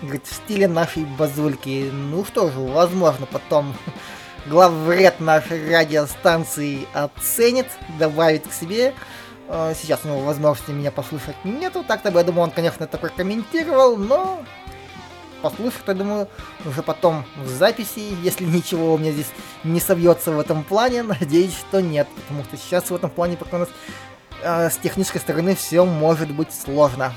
Говорит, 0.02 0.26
в 0.26 0.34
стиле 0.34 0.68
нашей 0.68 1.04
базульки. 1.04 1.90
Ну 1.92 2.24
что 2.24 2.50
же, 2.50 2.58
возможно, 2.58 3.26
потом 3.26 3.74
главред 4.46 5.20
нашей 5.20 5.74
радиостанции 5.74 6.86
оценит, 6.92 7.66
добавит 7.98 8.46
к 8.46 8.52
себе. 8.52 8.94
Э, 9.48 9.74
Сейчас 9.80 10.00
у 10.04 10.08
него 10.08 10.20
возможности 10.20 10.70
меня 10.70 10.90
послушать 10.90 11.36
нету. 11.44 11.84
Так-то 11.86 12.10
бы, 12.10 12.18
я 12.18 12.24
думаю, 12.24 12.44
он, 12.44 12.50
конечно, 12.50 12.84
это 12.84 12.98
прокомментировал, 12.98 13.96
но 13.96 14.44
послушать, 15.44 15.82
я 15.86 15.94
думаю, 15.94 16.28
уже 16.64 16.82
потом 16.82 17.24
в 17.36 17.48
записи, 17.48 18.16
если 18.22 18.44
ничего 18.44 18.94
у 18.94 18.98
меня 18.98 19.12
здесь 19.12 19.30
не 19.62 19.78
собьется 19.78 20.32
в 20.32 20.40
этом 20.40 20.64
плане, 20.64 21.02
надеюсь, 21.20 21.54
что 21.54 21.82
нет, 21.82 22.08
потому 22.16 22.44
что 22.44 22.56
сейчас 22.56 22.90
в 22.90 22.94
этом 22.94 23.10
плане 23.10 23.36
пока 23.36 23.56
у 23.56 23.60
нас 23.60 23.68
э, 24.42 24.70
с 24.70 24.78
технической 24.78 25.20
стороны 25.20 25.54
все 25.54 25.84
может 25.84 26.30
быть 26.30 26.48
сложно. 26.52 27.12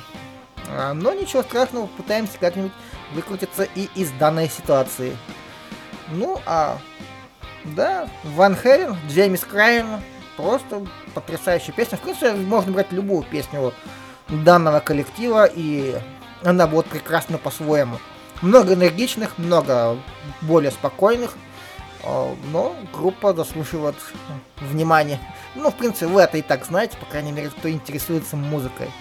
А, 0.69 0.93
но 0.93 1.13
ничего 1.13 1.43
страшного, 1.43 1.88
пытаемся 1.88 2.38
как-нибудь 2.39 2.71
выкрутиться 3.13 3.63
и 3.63 3.89
из 3.95 4.12
данной 4.12 4.49
ситуации. 4.49 5.17
Ну, 6.10 6.39
а 6.45 6.77
да, 7.63 8.10
Ван 8.23 8.56
Херен, 8.56 8.95
Джеймис 9.10 9.41
Крайен, 9.41 10.01
просто 10.36 10.86
потрясающая 11.13 11.73
песня. 11.73 11.97
В 11.97 12.01
принципе, 12.01 12.34
можно 12.34 12.71
брать 12.71 12.91
любую 12.91 13.23
песню 13.23 13.73
данного 14.30 14.80
коллектива, 14.80 15.45
и 15.45 15.95
она 16.43 16.67
будет 16.67 16.86
прекрасна 16.86 17.38
по-своему. 17.38 17.97
Много 18.41 18.75
энергичных, 18.75 19.38
много 19.38 19.97
более 20.41 20.71
спокойных, 20.71 21.36
э, 22.03 22.36
но 22.51 22.75
группа 22.93 23.34
заслуживает 23.34 23.95
внимания. 24.60 25.19
Ну, 25.56 25.71
в 25.71 25.75
принципе, 25.75 26.08
вы 26.08 26.21
это 26.21 26.38
и 26.38 26.41
так 26.41 26.65
знаете, 26.65 26.97
по 26.97 27.06
крайней 27.06 27.32
мере, 27.32 27.49
кто 27.49 27.69
интересуется 27.69 28.36
музыкой. 28.38 28.91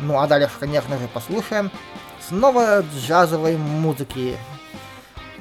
Ну, 0.00 0.18
а 0.18 0.26
далее, 0.26 0.50
конечно 0.60 0.98
же, 0.98 1.08
послушаем 1.08 1.70
снова 2.28 2.84
джазовой 2.94 3.56
музыки. 3.56 4.36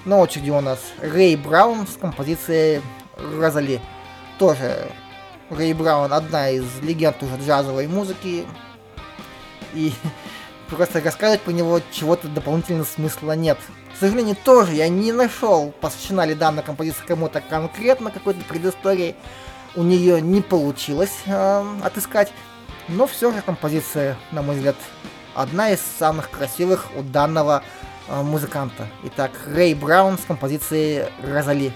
На 0.06 0.18
очереди 0.20 0.50
у 0.50 0.62
нас 0.62 0.80
Рэй 1.02 1.36
Браун 1.36 1.86
с 1.86 1.98
композицией 1.98 2.82
Розали. 3.18 3.82
Тоже 4.40 4.90
Рэй 5.50 5.74
Браун 5.74 6.14
одна 6.14 6.50
из 6.50 6.64
легенд 6.82 7.22
уже 7.22 7.36
джазовой 7.38 7.88
музыки. 7.88 8.46
И 9.74 9.94
просто 10.70 11.02
рассказывать 11.02 11.42
про 11.42 11.52
него 11.52 11.82
чего-то 11.92 12.28
дополнительного 12.30 12.86
смысла 12.86 13.34
нет. 13.34 13.58
К 13.94 14.00
сожалению, 14.00 14.38
тоже 14.44 14.74
я 14.74 14.88
не 14.88 15.12
нашел, 15.12 15.74
посвящена 15.82 16.26
ли 16.26 16.36
данная 16.36 16.64
композиция 16.64 17.06
кому-то 17.06 17.42
конкретно 17.42 18.12
какой-то 18.12 18.42
предыстории. 18.46 19.16
У 19.76 19.84
нее 19.84 20.22
не 20.22 20.42
получилось 20.42 21.16
э, 21.26 21.66
отыскать. 21.84 22.32
Но 22.88 23.06
все 23.06 23.32
же 23.32 23.42
композиция, 23.42 24.18
на 24.32 24.42
мой 24.42 24.56
взгляд, 24.56 24.76
одна 25.36 25.72
из 25.72 25.82
самых 25.82 26.30
красивых 26.30 26.88
у 26.96 27.04
данного 27.04 27.64
э, 28.08 28.22
музыканта. 28.22 28.88
Итак, 29.04 29.32
Рэй 29.46 29.74
Браун 29.74 30.18
с 30.18 30.22
композицией 30.22 31.06
Розали. 31.22 31.74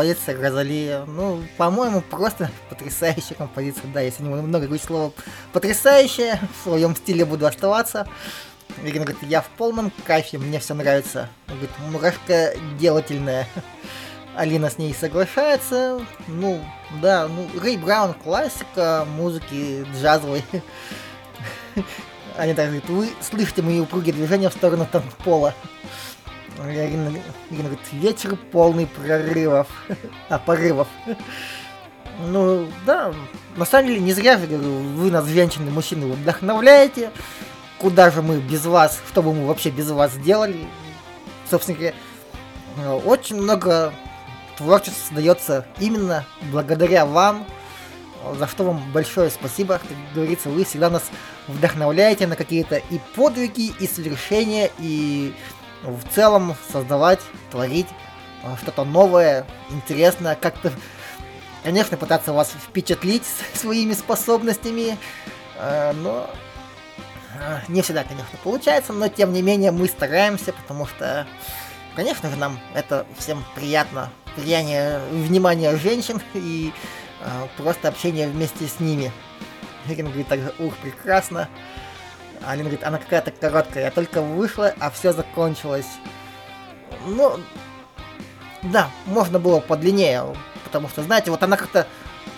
Композиция 0.00 0.40
Розалия. 0.40 1.04
Ну, 1.04 1.42
по-моему, 1.58 2.00
просто 2.00 2.50
потрясающая 2.70 3.36
композиция. 3.36 3.84
Да, 3.92 4.00
если 4.00 4.22
не 4.22 4.30
много 4.30 4.64
говорить 4.64 4.82
слово 4.82 5.12
потрясающая, 5.52 6.40
в 6.58 6.62
своем 6.62 6.96
стиле 6.96 7.26
буду 7.26 7.44
оставаться. 7.44 8.08
Ирина 8.82 9.04
говорит, 9.04 9.22
я 9.28 9.42
в 9.42 9.48
полном 9.58 9.92
кайфе, 10.06 10.38
мне 10.38 10.58
все 10.58 10.72
нравится. 10.72 11.28
Он 11.48 11.56
говорит, 11.56 11.78
мурашка 11.90 12.54
делательная. 12.78 13.46
Алина 14.36 14.70
с 14.70 14.78
ней 14.78 14.94
соглашается. 14.94 16.00
Ну, 16.28 16.64
да, 17.02 17.28
ну, 17.28 17.46
Рэй 17.60 17.76
Браун 17.76 18.14
классика 18.14 19.06
музыки 19.16 19.86
джазовой. 19.94 20.42
Они 22.38 22.54
так 22.54 22.68
говорят, 22.68 22.88
вы 22.88 23.10
слышите 23.20 23.60
мои 23.60 23.80
упругие 23.80 24.14
движения 24.14 24.48
в 24.48 24.54
сторону 24.54 24.88
танцпола. 24.90 25.52
Ирина, 25.52 25.79
Ирина 26.68 27.10
говорит, 27.50 27.80
вечер 27.92 28.36
полный 28.52 28.86
прорывов, 28.86 29.66
а 30.28 30.38
порывов. 30.38 30.88
Ну, 32.26 32.68
да, 32.84 33.14
на 33.56 33.64
самом 33.64 33.86
деле, 33.88 34.00
не 34.00 34.12
зря 34.12 34.36
же 34.36 34.46
говорю, 34.46 34.70
вы 34.70 35.10
нас, 35.10 35.24
женщины, 35.26 35.70
мужчины, 35.70 36.06
вдохновляете. 36.12 37.10
Куда 37.78 38.10
же 38.10 38.20
мы 38.20 38.40
без 38.40 38.66
вас, 38.66 39.00
что 39.08 39.22
бы 39.22 39.32
мы 39.32 39.46
вообще 39.46 39.70
без 39.70 39.90
вас 39.90 40.12
сделали? 40.12 40.66
Собственно 41.50 41.78
говоря, 41.78 41.94
очень 43.06 43.36
много 43.36 43.94
творчества 44.58 45.00
создается 45.08 45.66
именно 45.78 46.26
благодаря 46.52 47.06
вам, 47.06 47.46
за 48.38 48.46
что 48.46 48.64
вам 48.64 48.92
большое 48.92 49.30
спасибо. 49.30 49.78
Как 49.78 49.96
говорится, 50.14 50.50
вы 50.50 50.64
всегда 50.64 50.90
нас 50.90 51.04
вдохновляете 51.48 52.26
на 52.26 52.36
какие-то 52.36 52.76
и 52.76 53.00
подвиги, 53.16 53.72
и 53.80 53.86
свершения, 53.86 54.70
и 54.78 55.32
в 55.82 56.02
целом 56.14 56.54
создавать, 56.72 57.20
творить 57.50 57.86
э, 58.42 58.56
что-то 58.62 58.84
новое, 58.84 59.46
интересное, 59.70 60.34
как-то, 60.34 60.72
конечно, 61.64 61.96
пытаться 61.96 62.32
вас 62.32 62.50
впечатлить 62.50 63.24
своими 63.54 63.94
способностями, 63.94 64.98
э, 65.56 65.92
но 65.92 66.28
э, 67.38 67.60
не 67.68 67.82
всегда, 67.82 68.04
конечно, 68.04 68.38
получается, 68.42 68.92
но 68.92 69.08
тем 69.08 69.32
не 69.32 69.42
менее 69.42 69.70
мы 69.70 69.86
стараемся, 69.86 70.52
потому 70.52 70.86
что, 70.86 71.26
конечно 71.96 72.30
же, 72.30 72.36
нам 72.36 72.60
это 72.74 73.06
всем 73.18 73.44
приятно, 73.54 74.10
влияние, 74.36 75.00
внимание 75.10 75.76
женщин 75.76 76.20
и 76.34 76.72
просто 77.58 77.88
общение 77.88 78.28
вместе 78.28 78.66
с 78.66 78.80
ними. 78.80 79.12
Ирина 79.86 80.08
говорит 80.08 80.28
также, 80.28 80.54
ух, 80.58 80.74
прекрасно. 80.78 81.48
Алина 82.46 82.64
говорит, 82.68 82.84
она 82.84 82.98
какая-то 82.98 83.30
короткая, 83.30 83.84
я 83.84 83.90
только 83.90 84.22
вышла, 84.22 84.74
а 84.78 84.90
все 84.90 85.12
закончилось. 85.12 85.86
Ну, 87.06 87.38
да, 88.62 88.90
можно 89.06 89.38
было 89.38 89.60
подлиннее, 89.60 90.24
потому 90.64 90.88
что, 90.88 91.02
знаете, 91.02 91.30
вот 91.30 91.42
она 91.42 91.56
как-то 91.56 91.86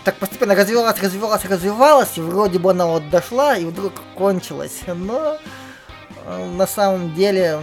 так 0.05 0.17
постепенно 0.17 0.55
развивалась, 0.55 1.01
развивалась, 1.01 1.45
развивалась, 1.45 2.19
и 2.19 2.21
вроде 2.21 2.59
бы 2.59 2.71
она 2.71 2.87
вот 2.87 3.09
дошла, 3.11 3.57
и 3.57 3.65
вдруг 3.65 3.93
кончилась. 4.17 4.81
Но 4.87 5.39
э, 6.27 6.47
на 6.47 6.67
самом 6.67 7.15
деле 7.15 7.61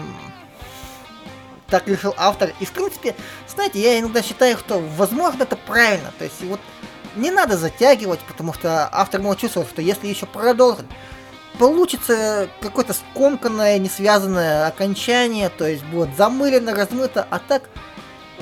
так 1.70 1.88
решил 1.88 2.14
автор. 2.18 2.52
И 2.60 2.66
в 2.66 2.72
принципе, 2.72 3.16
знаете, 3.48 3.82
я 3.82 4.00
иногда 4.00 4.22
считаю, 4.22 4.58
что 4.58 4.80
возможно 4.80 5.44
это 5.44 5.56
правильно. 5.56 6.12
То 6.18 6.26
есть 6.26 6.42
вот 6.42 6.60
не 7.16 7.32
надо 7.32 7.58
затягивать, 7.58 8.20
потому 8.22 8.54
что 8.54 8.90
автор 8.92 9.22
может 9.22 9.42
чувствовать, 9.42 9.70
что 9.70 9.82
если 9.82 10.08
еще 10.08 10.26
продолжит, 10.26 10.86
получится 11.58 12.50
какое-то 12.62 12.94
скомканное, 12.94 13.78
несвязанное 13.80 14.68
окончание, 14.68 15.50
то 15.50 15.68
есть 15.68 15.84
будет 15.86 16.16
замылено, 16.16 16.76
размыто, 16.76 17.28
а 17.30 17.40
так 17.40 17.70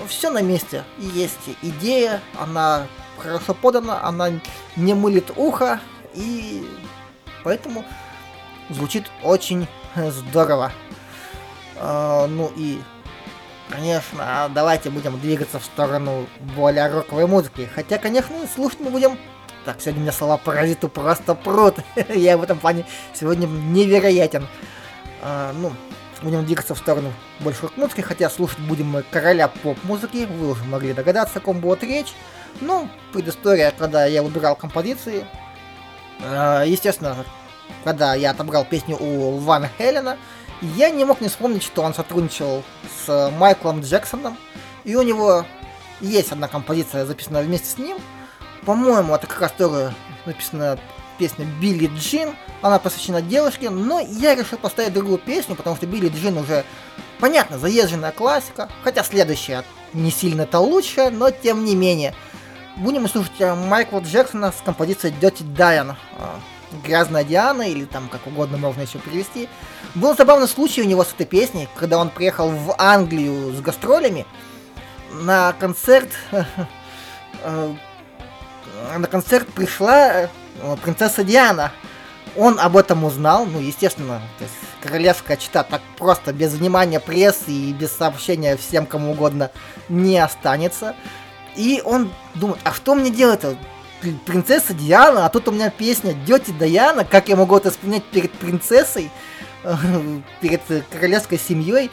все 0.08 0.30
на 0.30 0.41
месте. 0.41 0.84
Есть 0.97 1.49
идея, 1.62 2.22
она 2.39 2.88
хорошо 3.18 3.53
подана, 3.53 4.03
она 4.03 4.32
не 4.76 4.93
мылит 4.93 5.32
ухо, 5.36 5.80
и 6.14 6.68
поэтому 7.43 7.84
звучит 8.70 9.05
очень 9.24 9.68
здорово. 9.95 10.72
А, 11.80 12.28
ну 12.28 12.51
и, 12.55 12.80
конечно, 13.70 14.49
давайте 14.53 14.89
будем 14.89 15.20
двигаться 15.20 15.60
в 15.60 15.66
сторону 15.66 16.28
более 16.55 16.88
роковой 16.88 17.28
музыки. 17.28 17.70
Хотя, 17.74 17.97
конечно, 17.97 18.36
слушать 18.53 18.80
мы 18.80 18.89
будем 18.89 19.18
так, 19.68 19.82
сегодня 19.82 19.99
у 19.99 20.03
меня 20.03 20.13
слова 20.13 20.38
паразиту 20.38 20.88
просто 20.88 21.36
прут. 21.36 21.76
Я 22.07 22.38
в 22.38 22.43
этом 22.43 22.57
плане 22.57 22.86
сегодня 23.13 23.47
невероятен. 23.47 24.47
А, 25.22 25.51
ну, 25.51 25.74
будем 26.22 26.45
двигаться 26.45 26.74
в 26.74 26.78
сторону 26.78 27.11
больше 27.41 27.63
рок-музыки, 27.63 27.99
хотя 27.99 28.30
слушать 28.30 28.59
будем 28.59 28.88
мы 28.88 29.03
короля 29.03 29.49
поп-музыки. 29.49 30.26
Вы 30.26 30.51
уже 30.51 30.63
могли 30.63 30.93
догадаться, 30.93 31.39
о 31.39 31.41
ком 31.41 31.59
будет 31.59 31.84
речь. 31.84 32.13
Ну, 32.61 32.88
предыстория, 33.11 33.74
когда 33.78 34.05
я 34.05 34.24
выбирал 34.24 34.55
композиции. 34.55 35.28
А, 36.24 36.63
естественно, 36.63 37.26
когда 37.84 38.15
я 38.15 38.32
отобрал 38.32 38.63
песню 38.63 38.95
у 38.97 39.38
Ван 39.39 39.68
Хелена, 39.78 40.15
я 40.61 40.91
не 40.91 41.03
мог 41.03 41.20
не 41.20 41.28
вспомнить, 41.28 41.63
что 41.63 41.82
он 41.82 41.93
сотрудничал 41.93 42.63
с 43.05 43.34
Майклом 43.38 43.82
Джексоном. 43.82 44.38
И 44.86 44.95
у 44.95 45.01
него 45.01 45.45
есть 45.99 46.32
одна 46.32 46.47
композиция, 46.47 47.05
записанная 47.05 47.43
вместе 47.43 47.68
с 47.68 47.78
ним. 47.78 47.97
По-моему, 48.68 49.15
это 49.15 49.28
как 49.28 49.39
раз 49.39 49.53
тоже 49.53 49.93
написана 50.26 50.78
песня 51.18 51.45
Билли 51.61 51.89
Джин. 51.95 52.36
Она 52.61 52.80
посвящена 52.80 53.22
девушке, 53.22 53.70
но 53.70 54.01
я 54.01 54.36
решил 54.36 54.57
поставить 54.57 54.91
другую 54.91 55.20
песню, 55.20 55.55
потому 55.55 55.78
что 55.78 55.86
Билли 55.86 56.09
Джин 56.09 56.38
уже, 56.38 56.65
понятно, 57.22 57.57
заезженная 57.57 58.11
классика. 58.11 58.68
Хотя 58.84 59.05
следующая 59.05 59.63
не 59.93 60.11
сильно-то 60.11 60.59
лучше, 60.59 61.09
но 61.11 61.32
тем 61.32 61.63
не 61.63 61.78
менее. 61.78 62.13
Будем 62.76 63.07
слушать 63.07 63.39
э, 63.39 63.55
Майкла 63.55 63.99
Джексона 63.99 64.51
с 64.51 64.61
композицией 64.61 65.15
Dirty 65.18 65.45
Diane. 65.55 65.95
э, 66.20 66.26
Грязная 66.84 67.24
Диана, 67.24 67.61
или 67.61 67.86
там 67.86 68.09
как 68.09 68.28
угодно 68.28 68.57
можно 68.57 68.82
еще 68.82 68.99
перевести. 68.99 69.47
Был 69.95 70.13
забавный 70.13 70.49
случай 70.49 70.82
у 70.82 70.86
него 70.86 71.05
с 71.05 71.13
этой 71.13 71.26
песней, 71.26 71.70
когда 71.76 71.99
он 71.99 72.09
приехал 72.09 72.49
в 72.49 72.76
Англию 72.78 73.53
с 73.53 73.61
гастролями 73.61 74.26
на 75.13 75.53
концерт 75.53 76.09
э, 77.43 77.74
на 78.97 79.07
концерт 79.07 79.47
пришла 79.47 80.11
э, 80.11 80.28
принцесса 80.84 81.23
Диана. 81.23 81.71
Он 82.36 82.59
об 82.59 82.78
этом 82.78 83.03
узнал, 83.03 83.45
ну, 83.45 83.59
естественно, 83.59 84.21
то 84.38 84.43
есть 84.43 84.53
королевская 84.82 85.38
чита 85.38 85.63
так 85.63 85.82
просто, 85.97 86.34
без 86.34 86.53
внимания 86.53 86.99
прессы 86.99 87.49
и 87.51 87.73
без 87.73 87.91
сообщения 87.91 88.55
всем 88.57 88.86
кому 88.86 89.11
угодно 89.13 89.49
не 89.89 90.19
останется. 90.19 90.95
И 91.55 91.82
он 91.84 92.11
думает, 92.36 92.59
а 92.63 92.73
что 92.73 92.93
мне 92.93 93.09
делать-то? 93.09 93.57
П- 94.01 94.13
Принцесса 94.28 94.75
Диана, 94.75 95.25
а 95.25 95.30
тут 95.30 95.47
у 95.47 95.51
меня 95.51 95.71
песня 95.71 96.13
Дети 96.13 96.51
Даяна, 96.51 97.03
как 97.03 97.30
я 97.30 97.36
могу 97.36 97.57
это 97.57 97.69
исполнять 97.69 98.03
перед 98.05 98.32
принцессой, 98.34 99.09
э, 99.63 99.75
перед 100.39 100.61
королевской 100.91 101.39
семьей. 101.39 101.89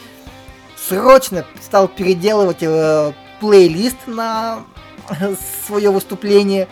Срочно 0.76 1.46
стал 1.62 1.88
переделывать 1.88 2.58
э, 2.60 3.12
плейлист 3.40 3.96
на 4.06 4.64
свое 5.66 5.90
выступление. 5.90 6.68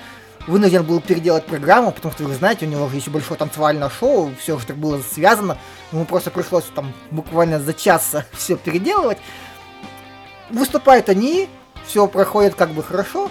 Вынужден 0.47 0.83
был 0.83 1.01
переделать 1.01 1.47
программу, 1.47 1.93
потому 1.93 2.13
что, 2.13 2.25
вы 2.25 2.35
знаете, 2.35 2.67
у 2.67 2.69
него 2.69 2.89
же 2.89 2.97
еще 2.97 3.11
большое 3.11 3.39
танцевальное 3.39 3.89
шоу, 3.89 4.33
все 4.41 4.59
так 4.59 4.77
было 4.77 5.01
связано. 5.01 5.57
Ему 5.93 6.05
просто 6.05 6.31
пришлось 6.33 6.65
там 6.75 6.93
буквально 7.13 7.61
за 7.61 7.73
час 7.75 8.17
все 8.33 8.57
переделывать. 8.57 9.19
Выступают 10.51 11.09
они, 11.09 11.49
все 11.87 12.07
проходит 12.09 12.55
как 12.55 12.71
бы 12.71 12.83
хорошо. 12.83 13.31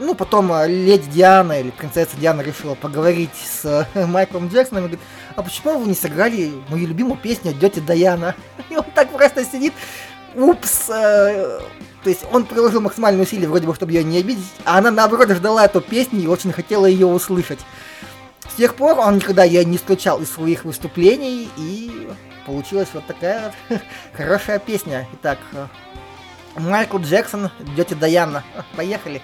Ну, 0.00 0.14
потом 0.14 0.52
э, 0.52 0.66
леди 0.66 1.08
Диана 1.08 1.60
или 1.60 1.70
принцесса 1.70 2.16
Диана 2.16 2.40
решила 2.40 2.74
поговорить 2.74 3.30
с 3.34 3.86
э, 3.94 4.06
Майклом 4.06 4.48
Джексоном 4.48 4.84
и 4.84 4.88
говорит, 4.88 5.00
а 5.36 5.42
почему 5.42 5.78
вы 5.78 5.86
не 5.86 5.94
сыграли 5.94 6.52
мою 6.68 6.88
любимую 6.88 7.16
песню 7.16 7.52
«Дети 7.52 7.78
Даяна»? 7.78 8.34
И 8.70 8.76
он 8.76 8.84
так 8.94 9.10
просто 9.10 9.44
сидит, 9.44 9.72
упс, 10.36 10.90
э, 10.90 11.60
то 12.02 12.10
есть 12.10 12.24
он 12.30 12.44
приложил 12.44 12.80
максимальные 12.80 13.22
усилия, 13.22 13.48
вроде 13.48 13.66
бы, 13.66 13.74
чтобы 13.74 13.92
ее 13.92 14.04
не 14.04 14.18
обидеть, 14.18 14.44
а 14.64 14.78
она, 14.78 14.90
наоборот, 14.90 15.30
ждала 15.30 15.64
эту 15.64 15.80
песню 15.80 16.20
и 16.20 16.26
очень 16.26 16.52
хотела 16.52 16.86
ее 16.86 17.06
услышать. 17.06 17.60
С 18.50 18.56
тех 18.56 18.74
пор 18.74 18.98
он 18.98 19.16
никогда 19.16 19.44
ее 19.44 19.64
не 19.64 19.76
исключал 19.76 20.20
из 20.20 20.30
своих 20.30 20.64
выступлений, 20.64 21.48
и 21.56 22.08
получилась 22.46 22.88
вот 22.92 23.06
такая 23.06 23.52
вот 23.68 23.80
хорошая 24.12 24.58
песня. 24.58 25.08
Итак, 25.14 25.38
э, 25.52 25.66
Майкл 26.56 26.98
Джексон, 26.98 27.50
Дети 27.76 27.94
Даяна. 27.94 28.44
Поехали. 28.76 29.22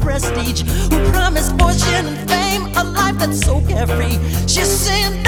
prestige, 0.00 0.62
who 0.90 1.10
promised 1.10 1.58
fortune 1.58 2.06
and 2.06 2.30
fame, 2.30 2.62
a 2.76 2.84
life 2.84 3.18
that's 3.18 3.40
so 3.40 3.60
carefree. 3.68 4.18
She's 4.46 4.68
saying. 4.68 5.25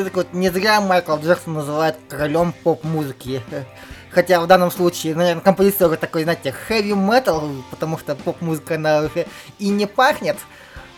все-таки 0.00 0.16
вот 0.16 0.32
не 0.32 0.48
зря 0.50 0.80
Майкл 0.80 1.16
Джексон 1.16 1.54
называют 1.54 1.96
королем 2.08 2.54
поп-музыки. 2.64 3.42
Хотя 4.10 4.40
в 4.40 4.46
данном 4.46 4.70
случае, 4.70 5.14
наверное, 5.14 5.42
композитор 5.42 5.94
такой, 5.98 6.22
знаете, 6.22 6.54
heavy 6.68 6.92
metal, 6.92 7.62
потому 7.70 7.98
что 7.98 8.14
поп-музыка 8.14 8.76
она 8.76 9.10
и 9.58 9.68
не 9.68 9.86
пахнет. 9.86 10.38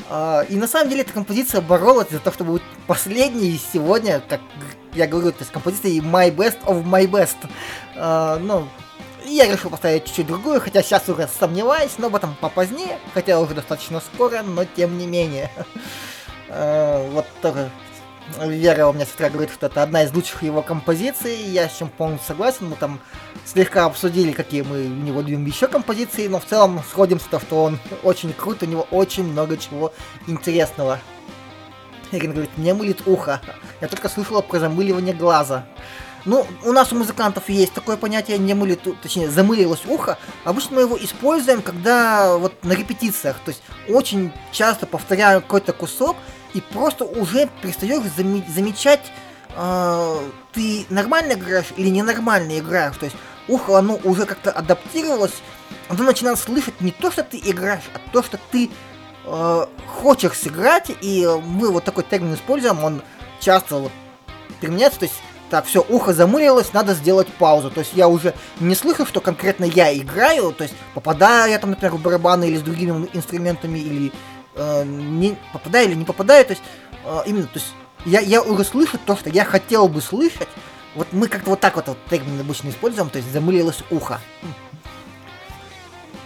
А, 0.09 0.43
и 0.49 0.55
на 0.55 0.69
самом 0.69 0.89
деле 0.89 1.03
эта 1.03 1.13
композиция 1.13 1.61
боролась 1.61 2.11
за 2.11 2.21
то, 2.21 2.31
чтобы 2.31 2.53
будет 2.53 2.63
последней 2.87 3.61
сегодня, 3.73 4.23
как 4.29 4.41
я 4.95 5.09
говорю, 5.09 5.33
то 5.33 5.41
есть 5.41 5.51
композиция 5.51 6.01
My 6.01 6.33
Best 6.33 6.63
of 6.65 6.85
My 6.85 7.07
Best. 7.09 7.37
А, 7.97 8.39
ну, 8.39 8.69
я 9.25 9.51
решил 9.51 9.71
поставить 9.71 10.05
чуть-чуть 10.05 10.29
другую, 10.29 10.61
хотя 10.61 10.81
сейчас 10.83 11.09
уже 11.09 11.29
сомневаюсь, 11.29 11.99
но 11.99 12.07
об 12.07 12.15
этом 12.15 12.37
попозднее, 12.41 13.01
хотя 13.15 13.41
уже 13.41 13.55
достаточно 13.55 14.01
скоро, 14.01 14.43
но 14.43 14.65
тем 14.65 14.97
не 14.97 15.09
менее. 15.09 15.51
А, 16.55 17.09
вот 17.13 17.25
тоже 17.41 17.71
Вера 18.41 18.87
у 18.87 18.93
меня 18.93 19.05
сестра 19.05 19.29
говорит, 19.29 19.53
что 19.53 19.67
это 19.67 19.83
одна 19.83 20.05
из 20.05 20.13
лучших 20.15 20.43
его 20.43 20.63
композиций, 20.63 21.37
я 21.37 21.69
с 21.69 21.77
чем 21.77 21.89
полностью 21.89 22.29
согласен, 22.29 22.69
мы 22.69 22.77
там 22.77 23.01
слегка 23.45 23.85
обсудили, 23.85 24.33
какие 24.33 24.63
мы 24.63 24.87
у 24.87 24.89
него 24.89 25.21
любим 25.21 25.45
еще 25.45 25.67
композиции, 25.67 26.29
но 26.29 26.39
в 26.41 26.47
целом 26.47 26.81
сходимся, 26.89 27.27
то, 27.31 27.41
что 27.41 27.65
он 27.65 27.79
очень 28.03 28.33
крут, 28.33 28.63
у 28.63 28.67
него 28.67 28.87
очень 28.91 29.25
много 29.25 29.57
чего 29.57 29.93
интересного. 30.27 30.99
Ирина 32.11 32.33
говорит, 32.33 32.57
мне 32.57 32.75
мылит 32.75 33.07
ухо. 33.07 33.41
Я 33.81 33.89
только 33.89 34.09
слышала 34.09 34.41
про 34.41 34.61
замыливание 34.61 35.15
глаза. 35.15 35.67
Ну, 36.25 36.47
у 36.65 36.73
нас 36.73 36.93
у 36.93 36.97
музыкантов 36.97 37.49
есть 37.49 37.73
такое 37.73 37.97
понятие, 37.97 38.39
не 38.39 38.55
мылит, 38.55 38.87
у- 38.87 38.93
точнее, 38.93 39.29
замылилось 39.29 39.85
ухо. 39.87 40.19
Обычно 40.45 40.77
мы 40.77 40.83
его 40.83 40.97
используем, 40.97 41.63
когда 41.63 42.37
вот 42.37 42.63
на 42.65 42.73
репетициях, 42.73 43.41
то 43.45 43.49
есть 43.49 43.63
очень 43.89 44.31
часто 44.53 44.87
повторяю 44.87 45.41
какой-то 45.41 45.73
кусок, 45.73 46.17
и 46.55 46.61
просто 46.61 47.05
уже 47.05 47.49
перестаешь 47.61 48.05
заме- 48.17 48.49
замечать, 48.51 49.01
а, 49.55 50.19
ты 50.53 50.87
нормально 50.89 51.33
играешь 51.33 51.73
или 51.77 51.89
ненормально 51.89 52.59
играешь. 52.59 52.97
То 52.97 53.07
есть 53.07 53.17
ухо, 53.49 53.79
оно 53.79 53.99
уже 54.05 54.27
как-то 54.27 54.51
адаптировалось, 54.51 55.35
оно 55.89 56.05
начинает 56.05 56.39
слышать 56.39 56.81
не 56.81 56.91
то, 56.91 57.11
что 57.11 57.23
ты 57.23 57.39
играешь, 57.39 57.85
а 57.95 57.99
то, 58.13 58.23
что 58.23 58.39
ты 58.51 58.71
э, 59.25 59.67
хочешь 60.01 60.39
сыграть, 60.39 60.91
и 61.01 61.29
мы 61.45 61.71
вот 61.71 61.85
такой 61.85 62.05
термин 62.05 62.35
используем, 62.35 62.83
он 62.83 63.03
часто 63.41 63.77
вот 63.77 63.93
применяется, 64.61 65.01
то 65.01 65.05
есть 65.07 65.17
так, 65.51 65.67
все, 65.67 65.85
ухо 65.87 66.15
замылилось, 66.15 66.73
надо 66.73 66.95
сделать 66.95 67.29
паузу. 67.29 67.71
То 67.71 67.81
есть 67.81 67.93
я 67.93 68.09
уже 68.09 68.33
не 68.59 68.75
слышу, 68.75 69.05
что 69.05 69.21
конкретно 69.21 69.67
я 69.67 69.95
играю, 69.95 70.53
то 70.53 70.65
есть 70.65 70.75
попадаю 70.95 71.51
я 71.51 71.59
там, 71.59 71.71
например, 71.71 71.93
в 71.93 72.01
барабаны 72.01 72.49
или 72.49 72.57
с 72.57 72.63
другими 72.63 73.07
инструментами, 73.13 73.79
или 73.79 74.13
э, 74.55 74.85
не 74.85 75.37
попадаю 75.53 75.89
или 75.89 75.95
не 75.95 76.05
попадаю, 76.05 76.45
то 76.45 76.53
есть 76.53 76.63
э, 77.05 77.23
именно, 77.27 77.47
то 77.47 77.59
есть 77.59 77.73
я, 78.05 78.21
я 78.21 78.43
уже 78.43 78.65
слышу 78.65 78.99
то, 79.05 79.17
что 79.17 79.31
я 79.31 79.45
хотел 79.45 79.89
бы 79.89 80.01
слышать. 80.01 80.49
Вот 80.95 81.09
мы 81.13 81.29
как-то 81.29 81.51
вот 81.51 81.61
так 81.61 81.77
вот, 81.77 81.89
вот 81.89 81.99
термин 82.11 82.39
обычно 82.41 82.69
используем, 82.69 83.09
то 83.09 83.19
есть 83.19 83.33
замылилось 83.33 83.83
ухо. 83.91 84.21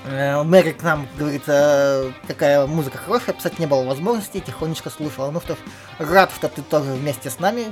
Э, 0.06 0.42
Мэри 0.44 0.72
к 0.72 0.82
нам 0.82 1.08
говорит, 1.18 1.42
э, 1.48 2.12
какая 2.28 2.66
музыка 2.66 2.98
хорошая, 2.98 3.34
писать 3.34 3.58
не 3.58 3.66
было 3.66 3.82
возможности, 3.84 4.38
тихонечко 4.38 4.88
слушала. 4.88 5.30
Ну 5.30 5.40
что 5.40 5.54
ж, 5.54 5.58
рад, 5.98 6.30
что 6.32 6.48
ты 6.48 6.62
тоже 6.62 6.92
вместе 6.92 7.28
с 7.28 7.40
нами. 7.40 7.66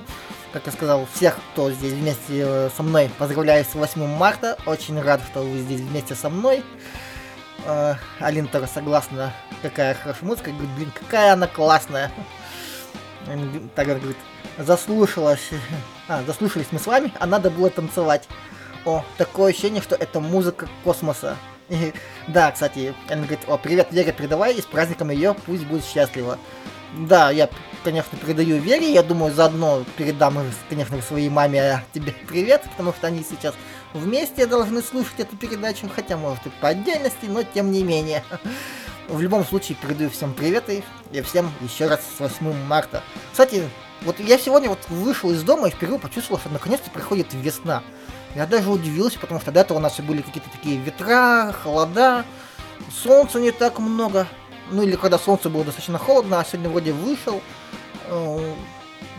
Как 0.53 0.67
я 0.67 0.73
сказал, 0.73 1.07
всех, 1.15 1.39
кто 1.53 1.71
здесь 1.71 1.93
вместе 1.93 2.45
э, 2.45 2.71
со 2.77 2.83
мной, 2.83 3.11
поздравляю 3.19 3.65
с 3.65 3.75
8 3.75 4.07
марта. 4.07 4.59
Очень 4.67 5.01
рад, 5.01 5.21
что 5.31 5.43
вы 5.43 5.59
здесь 5.59 5.81
вместе 5.81 6.17
со 6.17 6.29
мной. 6.29 6.65
Э, 7.67 7.95
Алина 8.21 8.49
тоже 8.49 8.67
согласна, 8.67 9.33
какая 9.63 9.95
хорошая 9.95 10.29
музыка. 10.29 10.51
Говорит, 10.51 10.71
блин, 10.77 10.93
какая 10.93 11.33
она 11.33 11.47
классная. 11.47 12.11
Она 13.27 13.47
говорит, 13.77 14.17
заслушалась. 14.59 15.51
А, 16.07 16.23
заслушались 16.23 16.67
мы 16.71 16.79
с 16.79 16.87
вами, 16.87 17.11
а 17.19 17.25
надо 17.25 17.51
было 17.51 17.71
танцевать. 17.71 18.29
О, 18.85 19.03
такое 19.17 19.53
ощущение, 19.53 19.81
что 19.81 19.95
это 19.95 20.21
музыка 20.21 20.69
космоса. 20.85 21.39
И, 21.71 21.95
да, 22.29 22.53
кстати, 22.53 22.95
она 23.09 23.23
говорит, 23.23 23.41
о, 23.47 23.57
привет, 23.57 23.89
Вере, 23.91 24.13
передавай, 24.13 24.53
и 24.53 24.61
с 24.61 24.67
праздником 24.67 25.09
ее, 25.09 25.35
пусть 25.47 25.65
будет 25.65 25.83
счастлива. 25.83 26.39
Да, 26.93 27.31
я, 27.31 27.49
конечно, 27.83 28.19
передаю 28.19 28.59
Вере, 28.59 28.93
я 28.93 29.03
думаю, 29.03 29.33
заодно 29.33 29.85
передам, 29.97 30.39
конечно, 30.69 31.01
своей 31.01 31.31
маме 31.31 31.83
тебе 31.95 32.13
привет, 32.29 32.63
потому 32.73 32.93
что 32.93 33.07
они 33.07 33.25
сейчас 33.25 33.55
вместе 33.95 34.47
должны 34.47 34.83
слушать 34.83 35.21
эту 35.21 35.37
передачу, 35.37 35.89
хотя, 35.95 36.17
может, 36.19 36.45
и 36.47 36.51
по 36.61 36.69
отдельности, 36.69 37.27
но 37.27 37.43
тем 37.43 37.71
не 37.73 37.83
менее. 37.83 38.23
В 39.09 39.21
любом 39.21 39.45
случае, 39.45 39.79
передаю 39.81 40.11
всем 40.11 40.35
привет 40.35 40.65
и, 40.69 40.83
всем 41.23 41.51
еще 41.61 41.87
раз 41.87 42.01
с 42.17 42.21
8 42.21 42.53
марта. 42.67 43.03
Кстати, 43.31 43.69
вот 44.03 44.19
я 44.19 44.39
сегодня 44.39 44.69
вот 44.69 44.81
вышел 44.89 45.31
из 45.31 45.43
дома 45.43 45.69
и 45.69 45.71
впервые 45.71 46.01
почувствовал, 46.01 46.41
что 46.41 46.51
наконец-то 46.51 46.91
приходит 46.91 47.29
весна. 47.33 47.83
Я 48.35 48.47
даже 48.47 48.71
удивился, 48.71 49.19
потому 49.19 49.41
что 49.41 49.53
до 49.53 49.61
этого 49.61 49.79
у 49.79 49.81
нас 49.81 49.99
были 50.01 50.23
какие-то 50.23 50.51
такие 50.51 50.79
ветра, 50.79 51.55
холода, 51.63 52.25
солнца 52.91 53.39
не 53.39 53.53
так 53.53 53.79
много. 53.79 54.27
Ну 54.71 54.83
или 54.83 54.97
когда 54.97 55.19
солнце 55.19 55.51
было 55.51 55.65
достаточно 55.65 55.99
холодно, 55.99 56.41
а 56.41 56.45
сегодня 56.45 56.71
вроде 56.71 56.93
вышел, 56.93 57.43
э, 58.07 58.55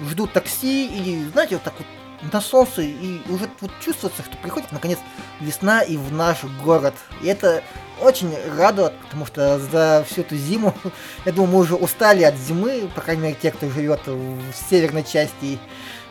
жду 0.10 0.28
такси, 0.28 0.88
и 0.88 1.26
знаете, 1.32 1.56
вот 1.56 1.64
так 1.64 1.76
вот 1.78 1.88
на 2.32 2.42
солнце, 2.42 2.82
и 2.82 3.22
уже 3.30 3.50
вот 3.62 3.72
чувствуется, 3.84 4.24
что 4.24 4.38
приходит 4.38 4.72
наконец 4.72 5.00
весна 5.40 5.82
и 5.82 5.98
в 5.98 6.14
наш 6.14 6.44
город. 6.64 6.94
И 7.22 7.28
это 7.28 7.64
очень 8.02 8.34
радует, 8.58 8.94
потому 9.00 9.26
что 9.26 9.60
за 9.60 10.06
всю 10.08 10.22
эту 10.22 10.36
зиму, 10.36 10.74
я 11.26 11.32
думаю, 11.32 11.52
мы 11.52 11.60
уже 11.60 11.76
устали 11.76 12.24
от 12.24 12.36
зимы, 12.36 12.90
по 12.94 13.02
крайней 13.02 13.24
мере, 13.24 13.38
те, 13.42 13.52
кто 13.52 13.70
живет 13.70 14.02
в 14.06 14.54
северной 14.70 15.04
части 15.04 15.60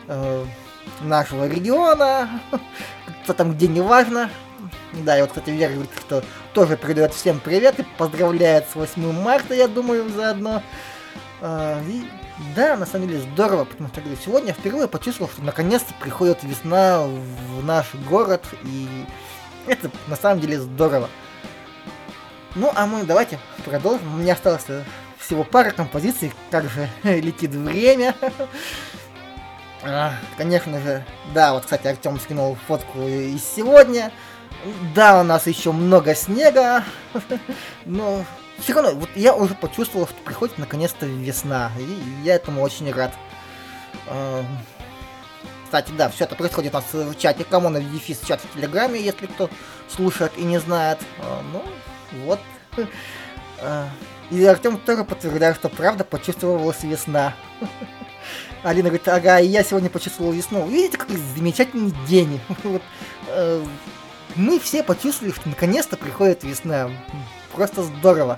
э, 0.07 0.45
нашего 1.01 1.47
региона, 1.47 2.41
кто 3.23 3.33
там 3.33 3.53
где, 3.53 3.67
неважно. 3.67 4.29
Да, 4.93 5.17
и 5.17 5.21
вот, 5.21 5.31
кстати, 5.31 5.49
Вера 5.49 5.73
говорит, 5.73 5.91
что 5.99 6.23
тоже 6.53 6.77
передает 6.77 7.13
всем 7.13 7.39
привет 7.39 7.79
и 7.79 7.85
поздравляет 7.97 8.65
с 8.71 8.75
8 8.75 9.11
марта, 9.11 9.53
я 9.53 9.67
думаю, 9.67 10.09
заодно. 10.09 10.63
А, 11.41 11.81
и 11.87 12.05
да, 12.55 12.75
на 12.75 12.85
самом 12.85 13.07
деле 13.07 13.21
здорово, 13.21 13.65
потому 13.65 13.89
что 13.89 14.01
говорю, 14.01 14.17
сегодня 14.23 14.53
впервые 14.53 14.87
почувствовал, 14.87 15.31
что 15.31 15.41
наконец-то 15.41 15.93
приходит 16.01 16.43
весна 16.43 17.05
в 17.05 17.63
наш 17.63 17.93
город, 18.09 18.43
и 18.63 19.05
это 19.67 19.89
на 20.07 20.15
самом 20.15 20.41
деле 20.41 20.59
здорово. 20.59 21.09
Ну, 22.55 22.71
а 22.73 22.85
мы 22.85 23.03
давайте 23.03 23.39
продолжим. 23.63 24.15
У 24.15 24.17
меня 24.17 24.33
осталось 24.33 24.65
всего 25.17 25.43
пара 25.43 25.71
композиций, 25.71 26.33
как 26.51 26.69
же 26.69 26.89
летит 27.03 27.51
время. 27.51 28.15
А, 29.87 30.13
конечно 30.35 30.79
же, 30.79 31.05
да, 31.35 31.53
вот, 31.53 31.65
кстати, 31.65 31.85
Артем 31.85 32.19
скинул 32.19 32.57
фотку 32.67 33.07
из 33.07 33.43
сегодня. 33.43 34.11
Да, 34.95 35.21
у 35.21 35.23
нас 35.23 35.45
еще 35.45 35.71
много 35.73 36.15
снега, 36.15 36.83
но 37.85 38.25
все 38.59 38.73
равно, 38.73 38.91
вот 38.91 39.09
я 39.15 39.33
уже 39.35 39.53
почувствовал, 39.55 40.07
что 40.07 40.15
приходит 40.23 40.57
наконец-то 40.57 41.05
весна, 41.05 41.71
и 41.77 42.23
я 42.23 42.35
этому 42.35 42.61
очень 42.61 42.91
рад. 42.91 43.13
А, 44.07 44.43
Кстати, 45.65 45.91
да, 45.91 46.09
все 46.09 46.23
это 46.25 46.35
происходит 46.35 46.73
у 46.73 46.77
нас 46.77 46.85
в 46.93 47.15
чате 47.17 47.43
Камона 47.43 47.81
Дефис 47.81 48.21
чат 48.25 48.39
в 48.41 48.53
Телеграме, 48.55 48.99
если 49.01 49.25
кто 49.27 49.49
слушает 49.89 50.31
и 50.37 50.43
не 50.43 50.59
знает. 50.59 50.99
А, 51.19 51.41
Ну, 51.51 51.63
вот. 52.25 52.39
А, 53.61 53.89
И 54.31 54.43
Артем 54.45 54.77
тоже 54.77 55.03
подтверждает, 55.03 55.55
что 55.57 55.69
правда 55.69 56.03
почувствовалась 56.03 56.83
весна. 56.83 57.33
Алина 58.63 58.89
говорит, 58.89 59.07
ага, 59.07 59.39
и 59.39 59.47
я 59.47 59.63
сегодня 59.63 59.89
почувствовал 59.89 60.31
весну. 60.31 60.67
Видите, 60.67 60.97
какой 60.97 61.17
замечательный 61.17 61.93
день. 62.07 62.39
Э, 63.27 63.63
Мы 64.35 64.59
все 64.59 64.83
почувствовали, 64.83 65.33
что 65.33 65.49
наконец-то 65.49 65.97
приходит 65.97 66.43
весна. 66.43 66.91
Просто 67.55 67.83
здорово. 67.83 68.37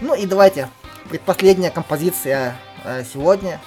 Ну 0.00 0.14
и 0.14 0.26
давайте, 0.26 0.68
предпоследняя 1.08 1.70
композиция 1.70 2.54
э, 2.84 3.02
сегодня. 3.10 3.58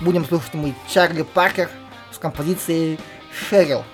Будем 0.00 0.24
слушать 0.24 0.54
мы 0.54 0.74
Чарли 0.88 1.22
Паркер 1.22 1.70
с 2.10 2.16
композицией 2.18 2.98
Шерил. 3.32 3.84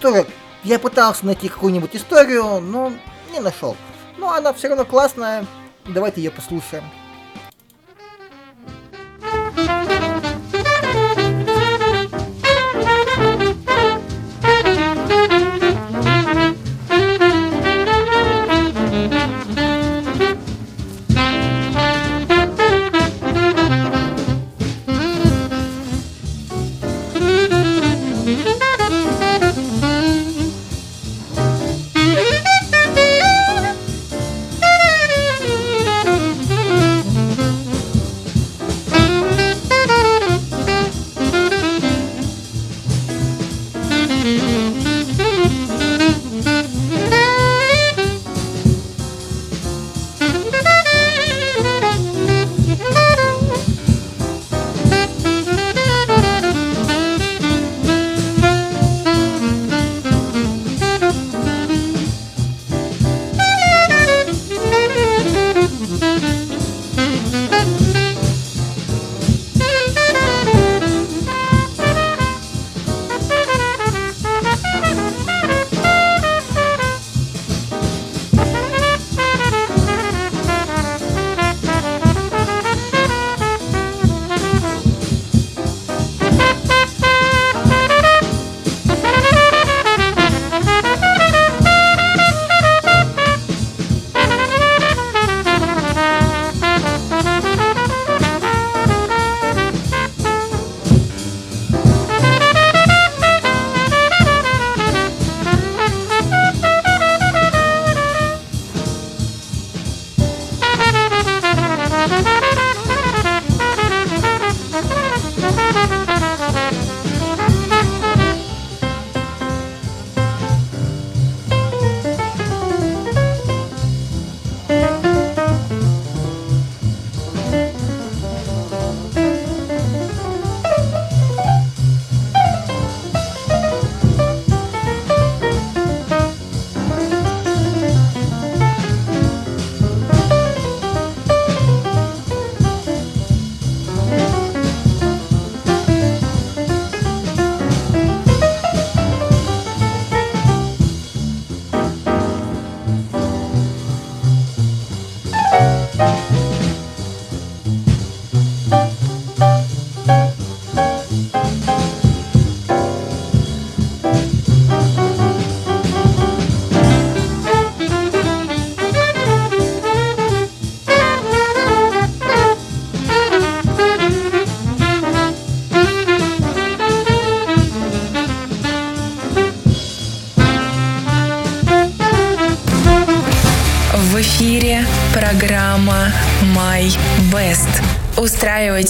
Тоже 0.00 0.24
я 0.62 0.78
пытался 0.78 1.26
найти 1.26 1.48
какую-нибудь 1.48 1.96
историю, 1.96 2.60
но 2.60 2.92
не 3.32 3.40
нашел. 3.40 3.76
Но 4.18 4.32
она 4.32 4.52
все 4.52 4.68
равно 4.68 4.84
классная. 4.84 5.46
Давайте 5.84 6.22
ее 6.22 6.30
послушаем. 6.30 6.84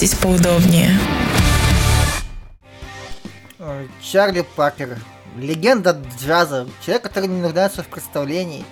Устраивайтесь 0.03 0.15
поудобнее. 0.15 0.99
Э, 3.61 3.87
Чарли 4.01 4.45
Паркер, 4.57 4.99
легенда 5.37 5.97
джаза, 6.21 6.67
человек, 6.85 7.05
который 7.05 7.29
не 7.29 7.41
нуждается 7.41 7.85
в 7.85 7.87
представлении. 7.87 8.65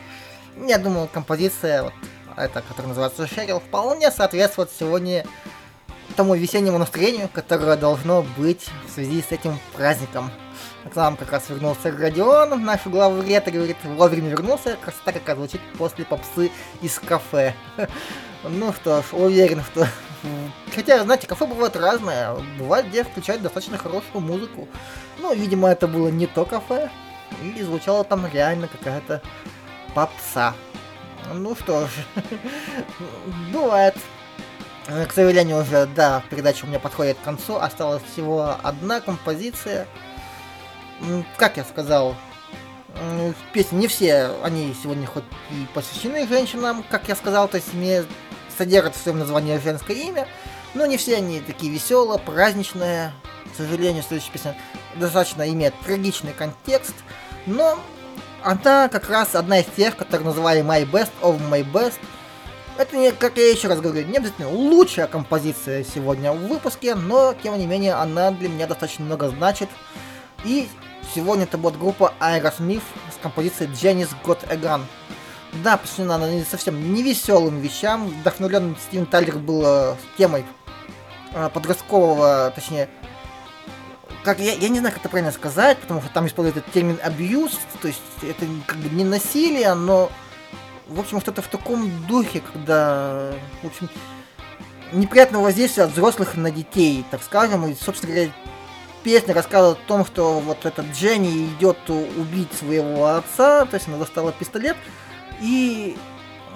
Я 0.66 0.78
думаю, 0.78 1.06
композиция, 1.06 1.84
вот 1.84 1.92
эта, 2.36 2.62
которая 2.62 2.88
называется 2.88 3.28
Шерил, 3.28 3.60
вполне 3.60 4.10
соответствует 4.10 4.70
сегодня 4.76 5.24
тому 6.16 6.34
весеннему 6.34 6.78
настроению, 6.78 7.28
которое 7.32 7.76
должно 7.76 8.26
быть 8.36 8.66
в 8.88 8.92
связи 8.92 9.22
с 9.22 9.30
этим 9.30 9.56
праздником. 9.76 10.32
К 10.92 10.96
нам 10.96 11.16
как 11.16 11.30
раз 11.30 11.44
вернулся 11.48 11.92
Родион, 11.92 12.64
наш 12.64 12.84
главред, 12.86 13.46
и 13.46 13.50
говорит, 13.52 13.76
вовремя 13.84 14.30
вернулся, 14.30 14.76
красота 14.82 15.12
какая 15.12 15.36
звучит 15.36 15.60
после 15.78 16.04
попсы 16.04 16.50
из 16.82 16.98
кафе. 16.98 17.54
Ну 18.42 18.72
что 18.72 19.02
ж, 19.02 19.04
уверен, 19.12 19.62
что... 19.62 19.86
Хотя, 20.74 21.02
знаете, 21.02 21.26
кафе 21.26 21.46
бывает 21.46 21.76
разное, 21.76 22.34
бывает, 22.58 22.88
где 22.88 23.04
включают 23.04 23.42
достаточно 23.42 23.78
хорошую 23.78 24.20
музыку. 24.20 24.68
Ну, 25.18 25.34
видимо, 25.34 25.68
это 25.68 25.86
было 25.88 26.08
не 26.08 26.26
то 26.26 26.44
кафе, 26.44 26.90
и 27.42 27.62
звучала 27.62 28.04
там 28.04 28.26
реально 28.26 28.68
какая-то 28.68 29.22
попса. 29.94 30.54
Ну 31.32 31.54
что 31.54 31.86
ж, 31.86 31.90
бывает. 33.52 33.96
Э, 34.88 35.06
К 35.06 35.12
сожалению, 35.12 35.58
уже, 35.60 35.86
да, 35.86 36.22
передача 36.30 36.64
у 36.64 36.68
меня 36.68 36.80
подходит 36.80 37.18
к 37.18 37.22
концу. 37.22 37.56
Осталась 37.56 38.02
всего 38.12 38.56
одна 38.62 39.00
композиция. 39.00 39.86
Как 41.36 41.56
я 41.56 41.64
сказал, 41.64 42.14
песни 43.52 43.78
не 43.78 43.86
все, 43.86 44.34
они 44.42 44.74
сегодня 44.82 45.06
хоть 45.06 45.24
и 45.50 45.66
посвящены 45.72 46.26
женщинам, 46.26 46.84
как 46.90 47.08
я 47.08 47.16
сказал, 47.16 47.48
то 47.48 47.56
есть 47.56 47.72
не 47.72 48.04
содержат 48.60 48.94
в 48.94 49.02
своем 49.02 49.18
названии 49.18 49.56
женское 49.56 49.96
имя, 49.96 50.28
но 50.74 50.84
не 50.84 50.98
все 50.98 51.16
они 51.16 51.40
такие 51.40 51.72
веселые, 51.72 52.18
праздничные. 52.18 53.12
К 53.52 53.56
сожалению, 53.56 54.02
следующая 54.06 54.32
песня 54.32 54.56
достаточно 54.96 55.48
имеет 55.48 55.74
трагичный 55.80 56.34
контекст, 56.34 56.94
но 57.46 57.78
она 58.42 58.88
как 58.88 59.08
раз 59.08 59.34
одна 59.34 59.60
из 59.60 59.66
тех, 59.76 59.96
которые 59.96 60.26
называли 60.26 60.60
My 60.60 60.88
Best 60.88 61.10
of 61.22 61.40
My 61.50 61.64
Best. 61.72 61.98
Это, 62.76 62.96
не, 62.96 63.12
как 63.12 63.38
я 63.38 63.50
еще 63.50 63.68
раз 63.68 63.80
говорю, 63.80 64.06
не 64.06 64.18
обязательно 64.18 64.50
лучшая 64.50 65.06
композиция 65.06 65.82
сегодня 65.82 66.32
в 66.32 66.46
выпуске, 66.46 66.94
но, 66.94 67.34
тем 67.42 67.58
не 67.58 67.66
менее, 67.66 67.94
она 67.94 68.30
для 68.30 68.50
меня 68.50 68.66
достаточно 68.66 69.06
много 69.06 69.30
значит. 69.30 69.70
И 70.44 70.68
сегодня 71.14 71.44
это 71.44 71.56
будет 71.56 71.78
группа 71.78 72.12
Aerosmith 72.20 72.82
с 73.14 73.22
композицией 73.22 73.70
Janis 73.72 74.10
Got 74.22 74.50
a 74.50 74.56
Gun. 74.56 74.82
Да, 75.52 75.76
посвящена 75.76 76.14
она 76.14 76.30
не 76.30 76.44
совсем 76.44 76.94
не 76.94 77.02
веселым 77.02 77.60
вещам. 77.60 78.08
Вдохновлен 78.08 78.76
Стивен 78.88 79.06
Тайлер 79.06 79.38
был 79.38 79.62
э, 79.64 79.96
темой 80.16 80.44
э, 81.34 81.50
подросткового, 81.52 82.52
точнее, 82.54 82.88
как 84.22 84.38
я, 84.38 84.52
я 84.54 84.68
не 84.68 84.78
знаю, 84.78 84.92
как 84.92 85.02
это 85.02 85.08
правильно 85.08 85.32
сказать, 85.32 85.78
потому 85.78 86.02
что 86.02 86.10
там 86.12 86.26
используют 86.26 86.58
этот 86.58 86.72
термин 86.72 86.98
abuse, 87.04 87.56
то 87.80 87.88
есть 87.88 88.00
это 88.22 88.46
как 88.66 88.76
бы 88.76 88.88
не 88.90 89.04
насилие, 89.04 89.74
но 89.74 90.10
в 90.88 91.00
общем 91.00 91.20
что-то 91.20 91.42
в 91.42 91.48
таком 91.48 91.90
духе, 92.06 92.40
когда, 92.52 93.32
в 93.62 93.66
общем, 93.66 93.88
неприятное 94.92 95.40
воздействие 95.40 95.86
от 95.86 95.92
взрослых 95.92 96.36
на 96.36 96.50
детей, 96.50 97.04
так 97.10 97.22
скажем, 97.22 97.66
и, 97.66 97.74
собственно 97.74 98.12
говоря, 98.12 98.32
песня 99.02 99.34
рассказывает 99.34 99.78
о 99.78 99.88
том, 99.88 100.04
что 100.04 100.40
вот 100.40 100.66
этот 100.66 100.86
Дженни 100.92 101.46
идет 101.46 101.78
убить 101.88 102.52
своего 102.52 103.06
отца, 103.06 103.64
то 103.64 103.74
есть 103.74 103.88
она 103.88 103.96
достала 103.98 104.32
пистолет, 104.32 104.76
и, 105.40 105.96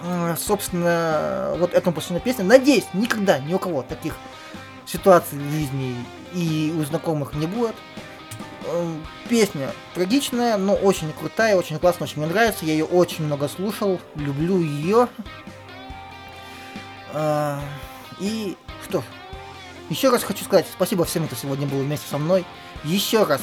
э, 0.04 0.36
собственно, 0.38 1.54
вот 1.58 1.74
этому 1.74 1.94
посвящена 1.94 2.20
песня. 2.20 2.44
Надеюсь, 2.44 2.86
никогда 2.92 3.38
ни 3.38 3.54
у 3.54 3.58
кого 3.58 3.82
таких 3.82 4.14
ситуаций 4.86 5.38
в 5.38 5.50
жизни 5.50 5.96
и 6.34 6.74
у 6.78 6.84
знакомых 6.84 7.34
не 7.34 7.46
будет. 7.46 7.74
Э, 8.66 8.94
Песня 9.28 9.70
трагичная, 9.94 10.58
но 10.58 10.74
очень 10.74 11.10
крутая, 11.12 11.56
очень 11.56 11.78
классная, 11.78 12.06
очень 12.06 12.18
мне 12.22 12.30
нравится. 12.30 12.66
Я 12.66 12.72
ее 12.72 12.84
очень 12.84 13.24
много 13.24 13.48
слушал, 13.48 13.98
люблю 14.16 14.60
ее. 14.60 15.08
А, 17.12 17.60
И 18.20 18.56
что 18.86 19.00
ж, 19.00 19.04
еще 19.88 20.10
раз 20.10 20.22
хочу 20.24 20.44
сказать 20.44 20.66
спасибо 20.70 21.04
всем, 21.04 21.26
кто 21.26 21.36
сегодня 21.36 21.66
был 21.66 21.78
вместе 21.78 22.06
со 22.08 22.18
мной. 22.18 22.44
Еще 22.84 23.22
раз 23.24 23.40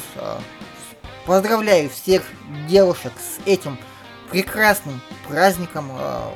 поздравляю 1.26 1.90
всех 1.90 2.24
девушек 2.68 3.14
с 3.18 3.40
этим 3.48 3.78
прекрасным 4.32 5.02
праздником. 5.28 5.92
а, 5.94 6.34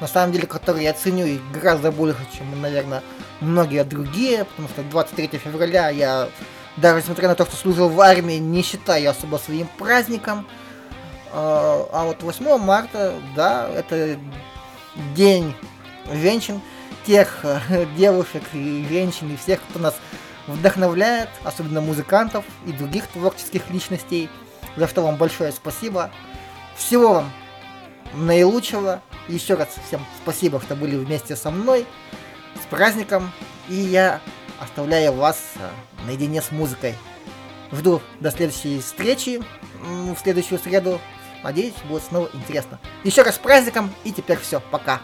На 0.00 0.08
самом 0.08 0.32
деле, 0.32 0.46
который 0.46 0.82
я 0.82 0.92
ценю 0.92 1.24
и 1.26 1.38
гораздо 1.52 1.92
больше, 1.92 2.18
чем, 2.36 2.60
наверное, 2.60 3.02
многие 3.40 3.84
другие, 3.84 4.44
потому 4.44 4.68
что 4.68 4.82
23 4.82 5.38
февраля 5.38 5.88
я, 5.90 6.28
даже 6.76 7.00
несмотря 7.00 7.28
на 7.28 7.34
то, 7.36 7.46
что 7.46 7.56
служил 7.56 7.88
в 7.88 8.00
армии, 8.00 8.34
не 8.34 8.62
считаю 8.62 9.10
особо 9.10 9.36
своим 9.36 9.68
праздником. 9.78 10.46
А 11.32 11.86
а 11.92 12.04
вот 12.04 12.22
8 12.22 12.58
марта, 12.58 13.14
да, 13.36 13.68
это 13.68 14.18
день 15.14 15.54
женщин, 16.12 16.60
тех 17.06 17.40
э, 17.42 17.86
девушек 17.96 18.42
и 18.52 18.86
женщин, 18.88 19.32
и 19.32 19.36
всех, 19.36 19.60
кто 19.70 19.78
нас 19.78 19.94
вдохновляет, 20.46 21.28
особенно 21.44 21.80
музыкантов 21.80 22.44
и 22.66 22.72
других 22.72 23.06
творческих 23.08 23.70
личностей, 23.70 24.28
за 24.76 24.88
что 24.88 25.02
вам 25.02 25.16
большое 25.16 25.52
спасибо. 25.52 26.10
Всего 26.76 27.14
вам 27.14 27.32
наилучшего. 28.14 29.02
Еще 29.28 29.54
раз 29.54 29.68
всем 29.86 30.04
спасибо, 30.22 30.60
что 30.60 30.76
были 30.76 30.96
вместе 30.96 31.36
со 31.36 31.50
мной. 31.50 31.86
С 32.62 32.66
праздником. 32.66 33.32
И 33.68 33.74
я 33.74 34.20
оставляю 34.60 35.12
вас 35.12 35.38
э, 35.56 35.68
наедине 36.06 36.42
с 36.42 36.50
музыкой. 36.50 36.94
Жду 37.72 38.02
до 38.20 38.30
следующей 38.30 38.80
встречи 38.80 39.42
в 39.80 40.16
следующую 40.22 40.58
среду. 40.58 41.00
Надеюсь, 41.42 41.74
будет 41.88 42.04
снова 42.04 42.28
интересно. 42.32 42.78
Еще 43.02 43.22
раз 43.22 43.36
с 43.36 43.38
праздником. 43.38 43.92
И 44.04 44.12
теперь 44.12 44.38
все. 44.38 44.60
Пока. 44.70 45.00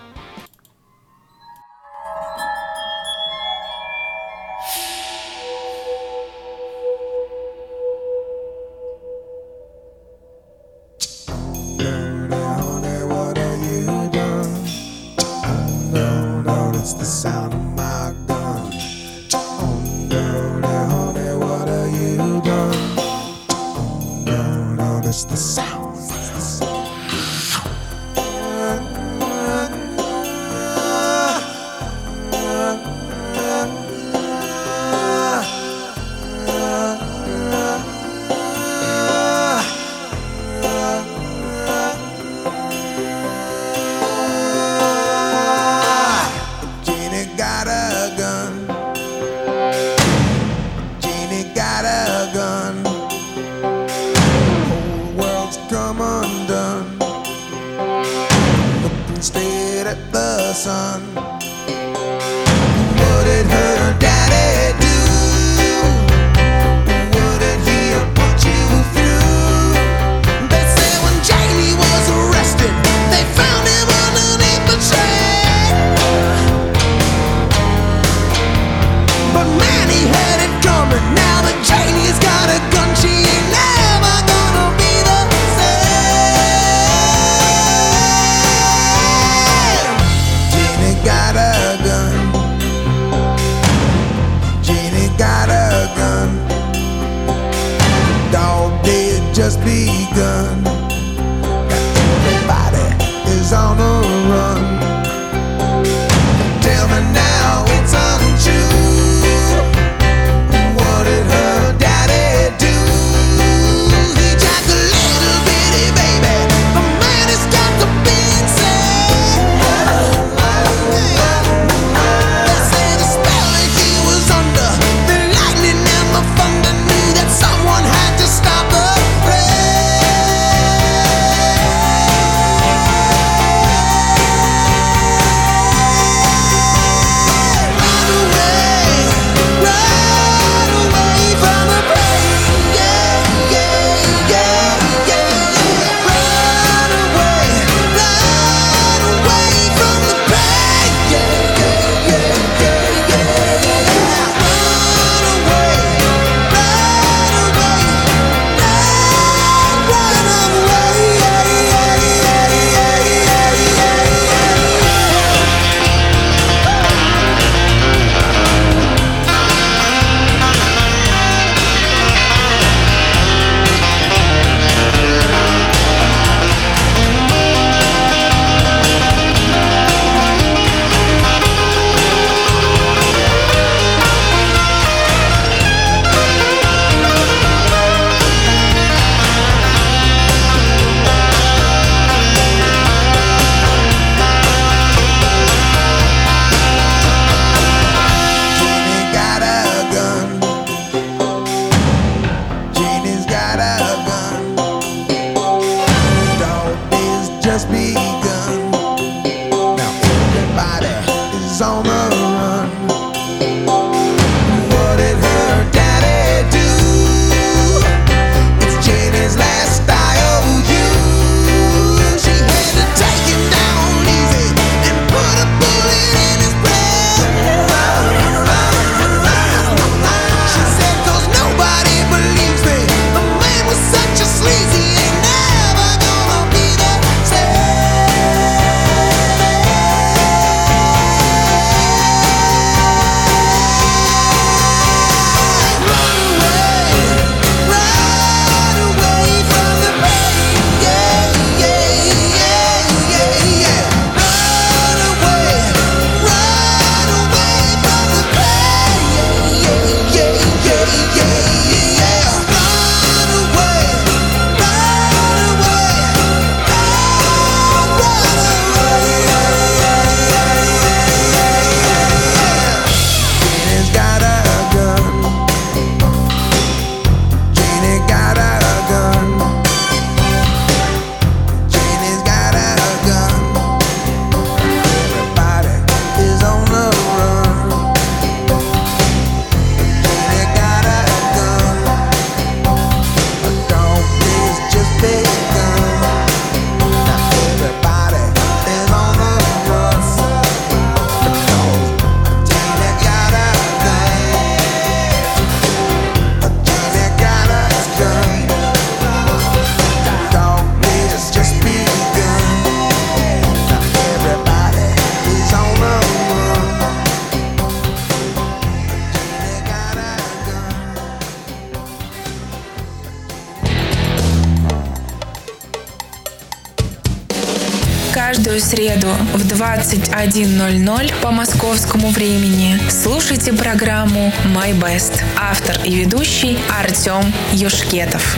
Каждую 328.60 328.78
среду 328.78 329.08
в 329.32 329.42
21.00 329.46 331.14
по 331.22 331.30
московскому 331.30 332.10
времени 332.10 332.78
слушайте 332.90 333.52
программу 333.54 334.32
«My 334.54 334.78
Best». 334.78 335.22
Автор 335.38 335.80
и 335.84 335.94
ведущий 335.94 336.58
Артем 336.68 337.32
Юшкетов. 337.52 338.36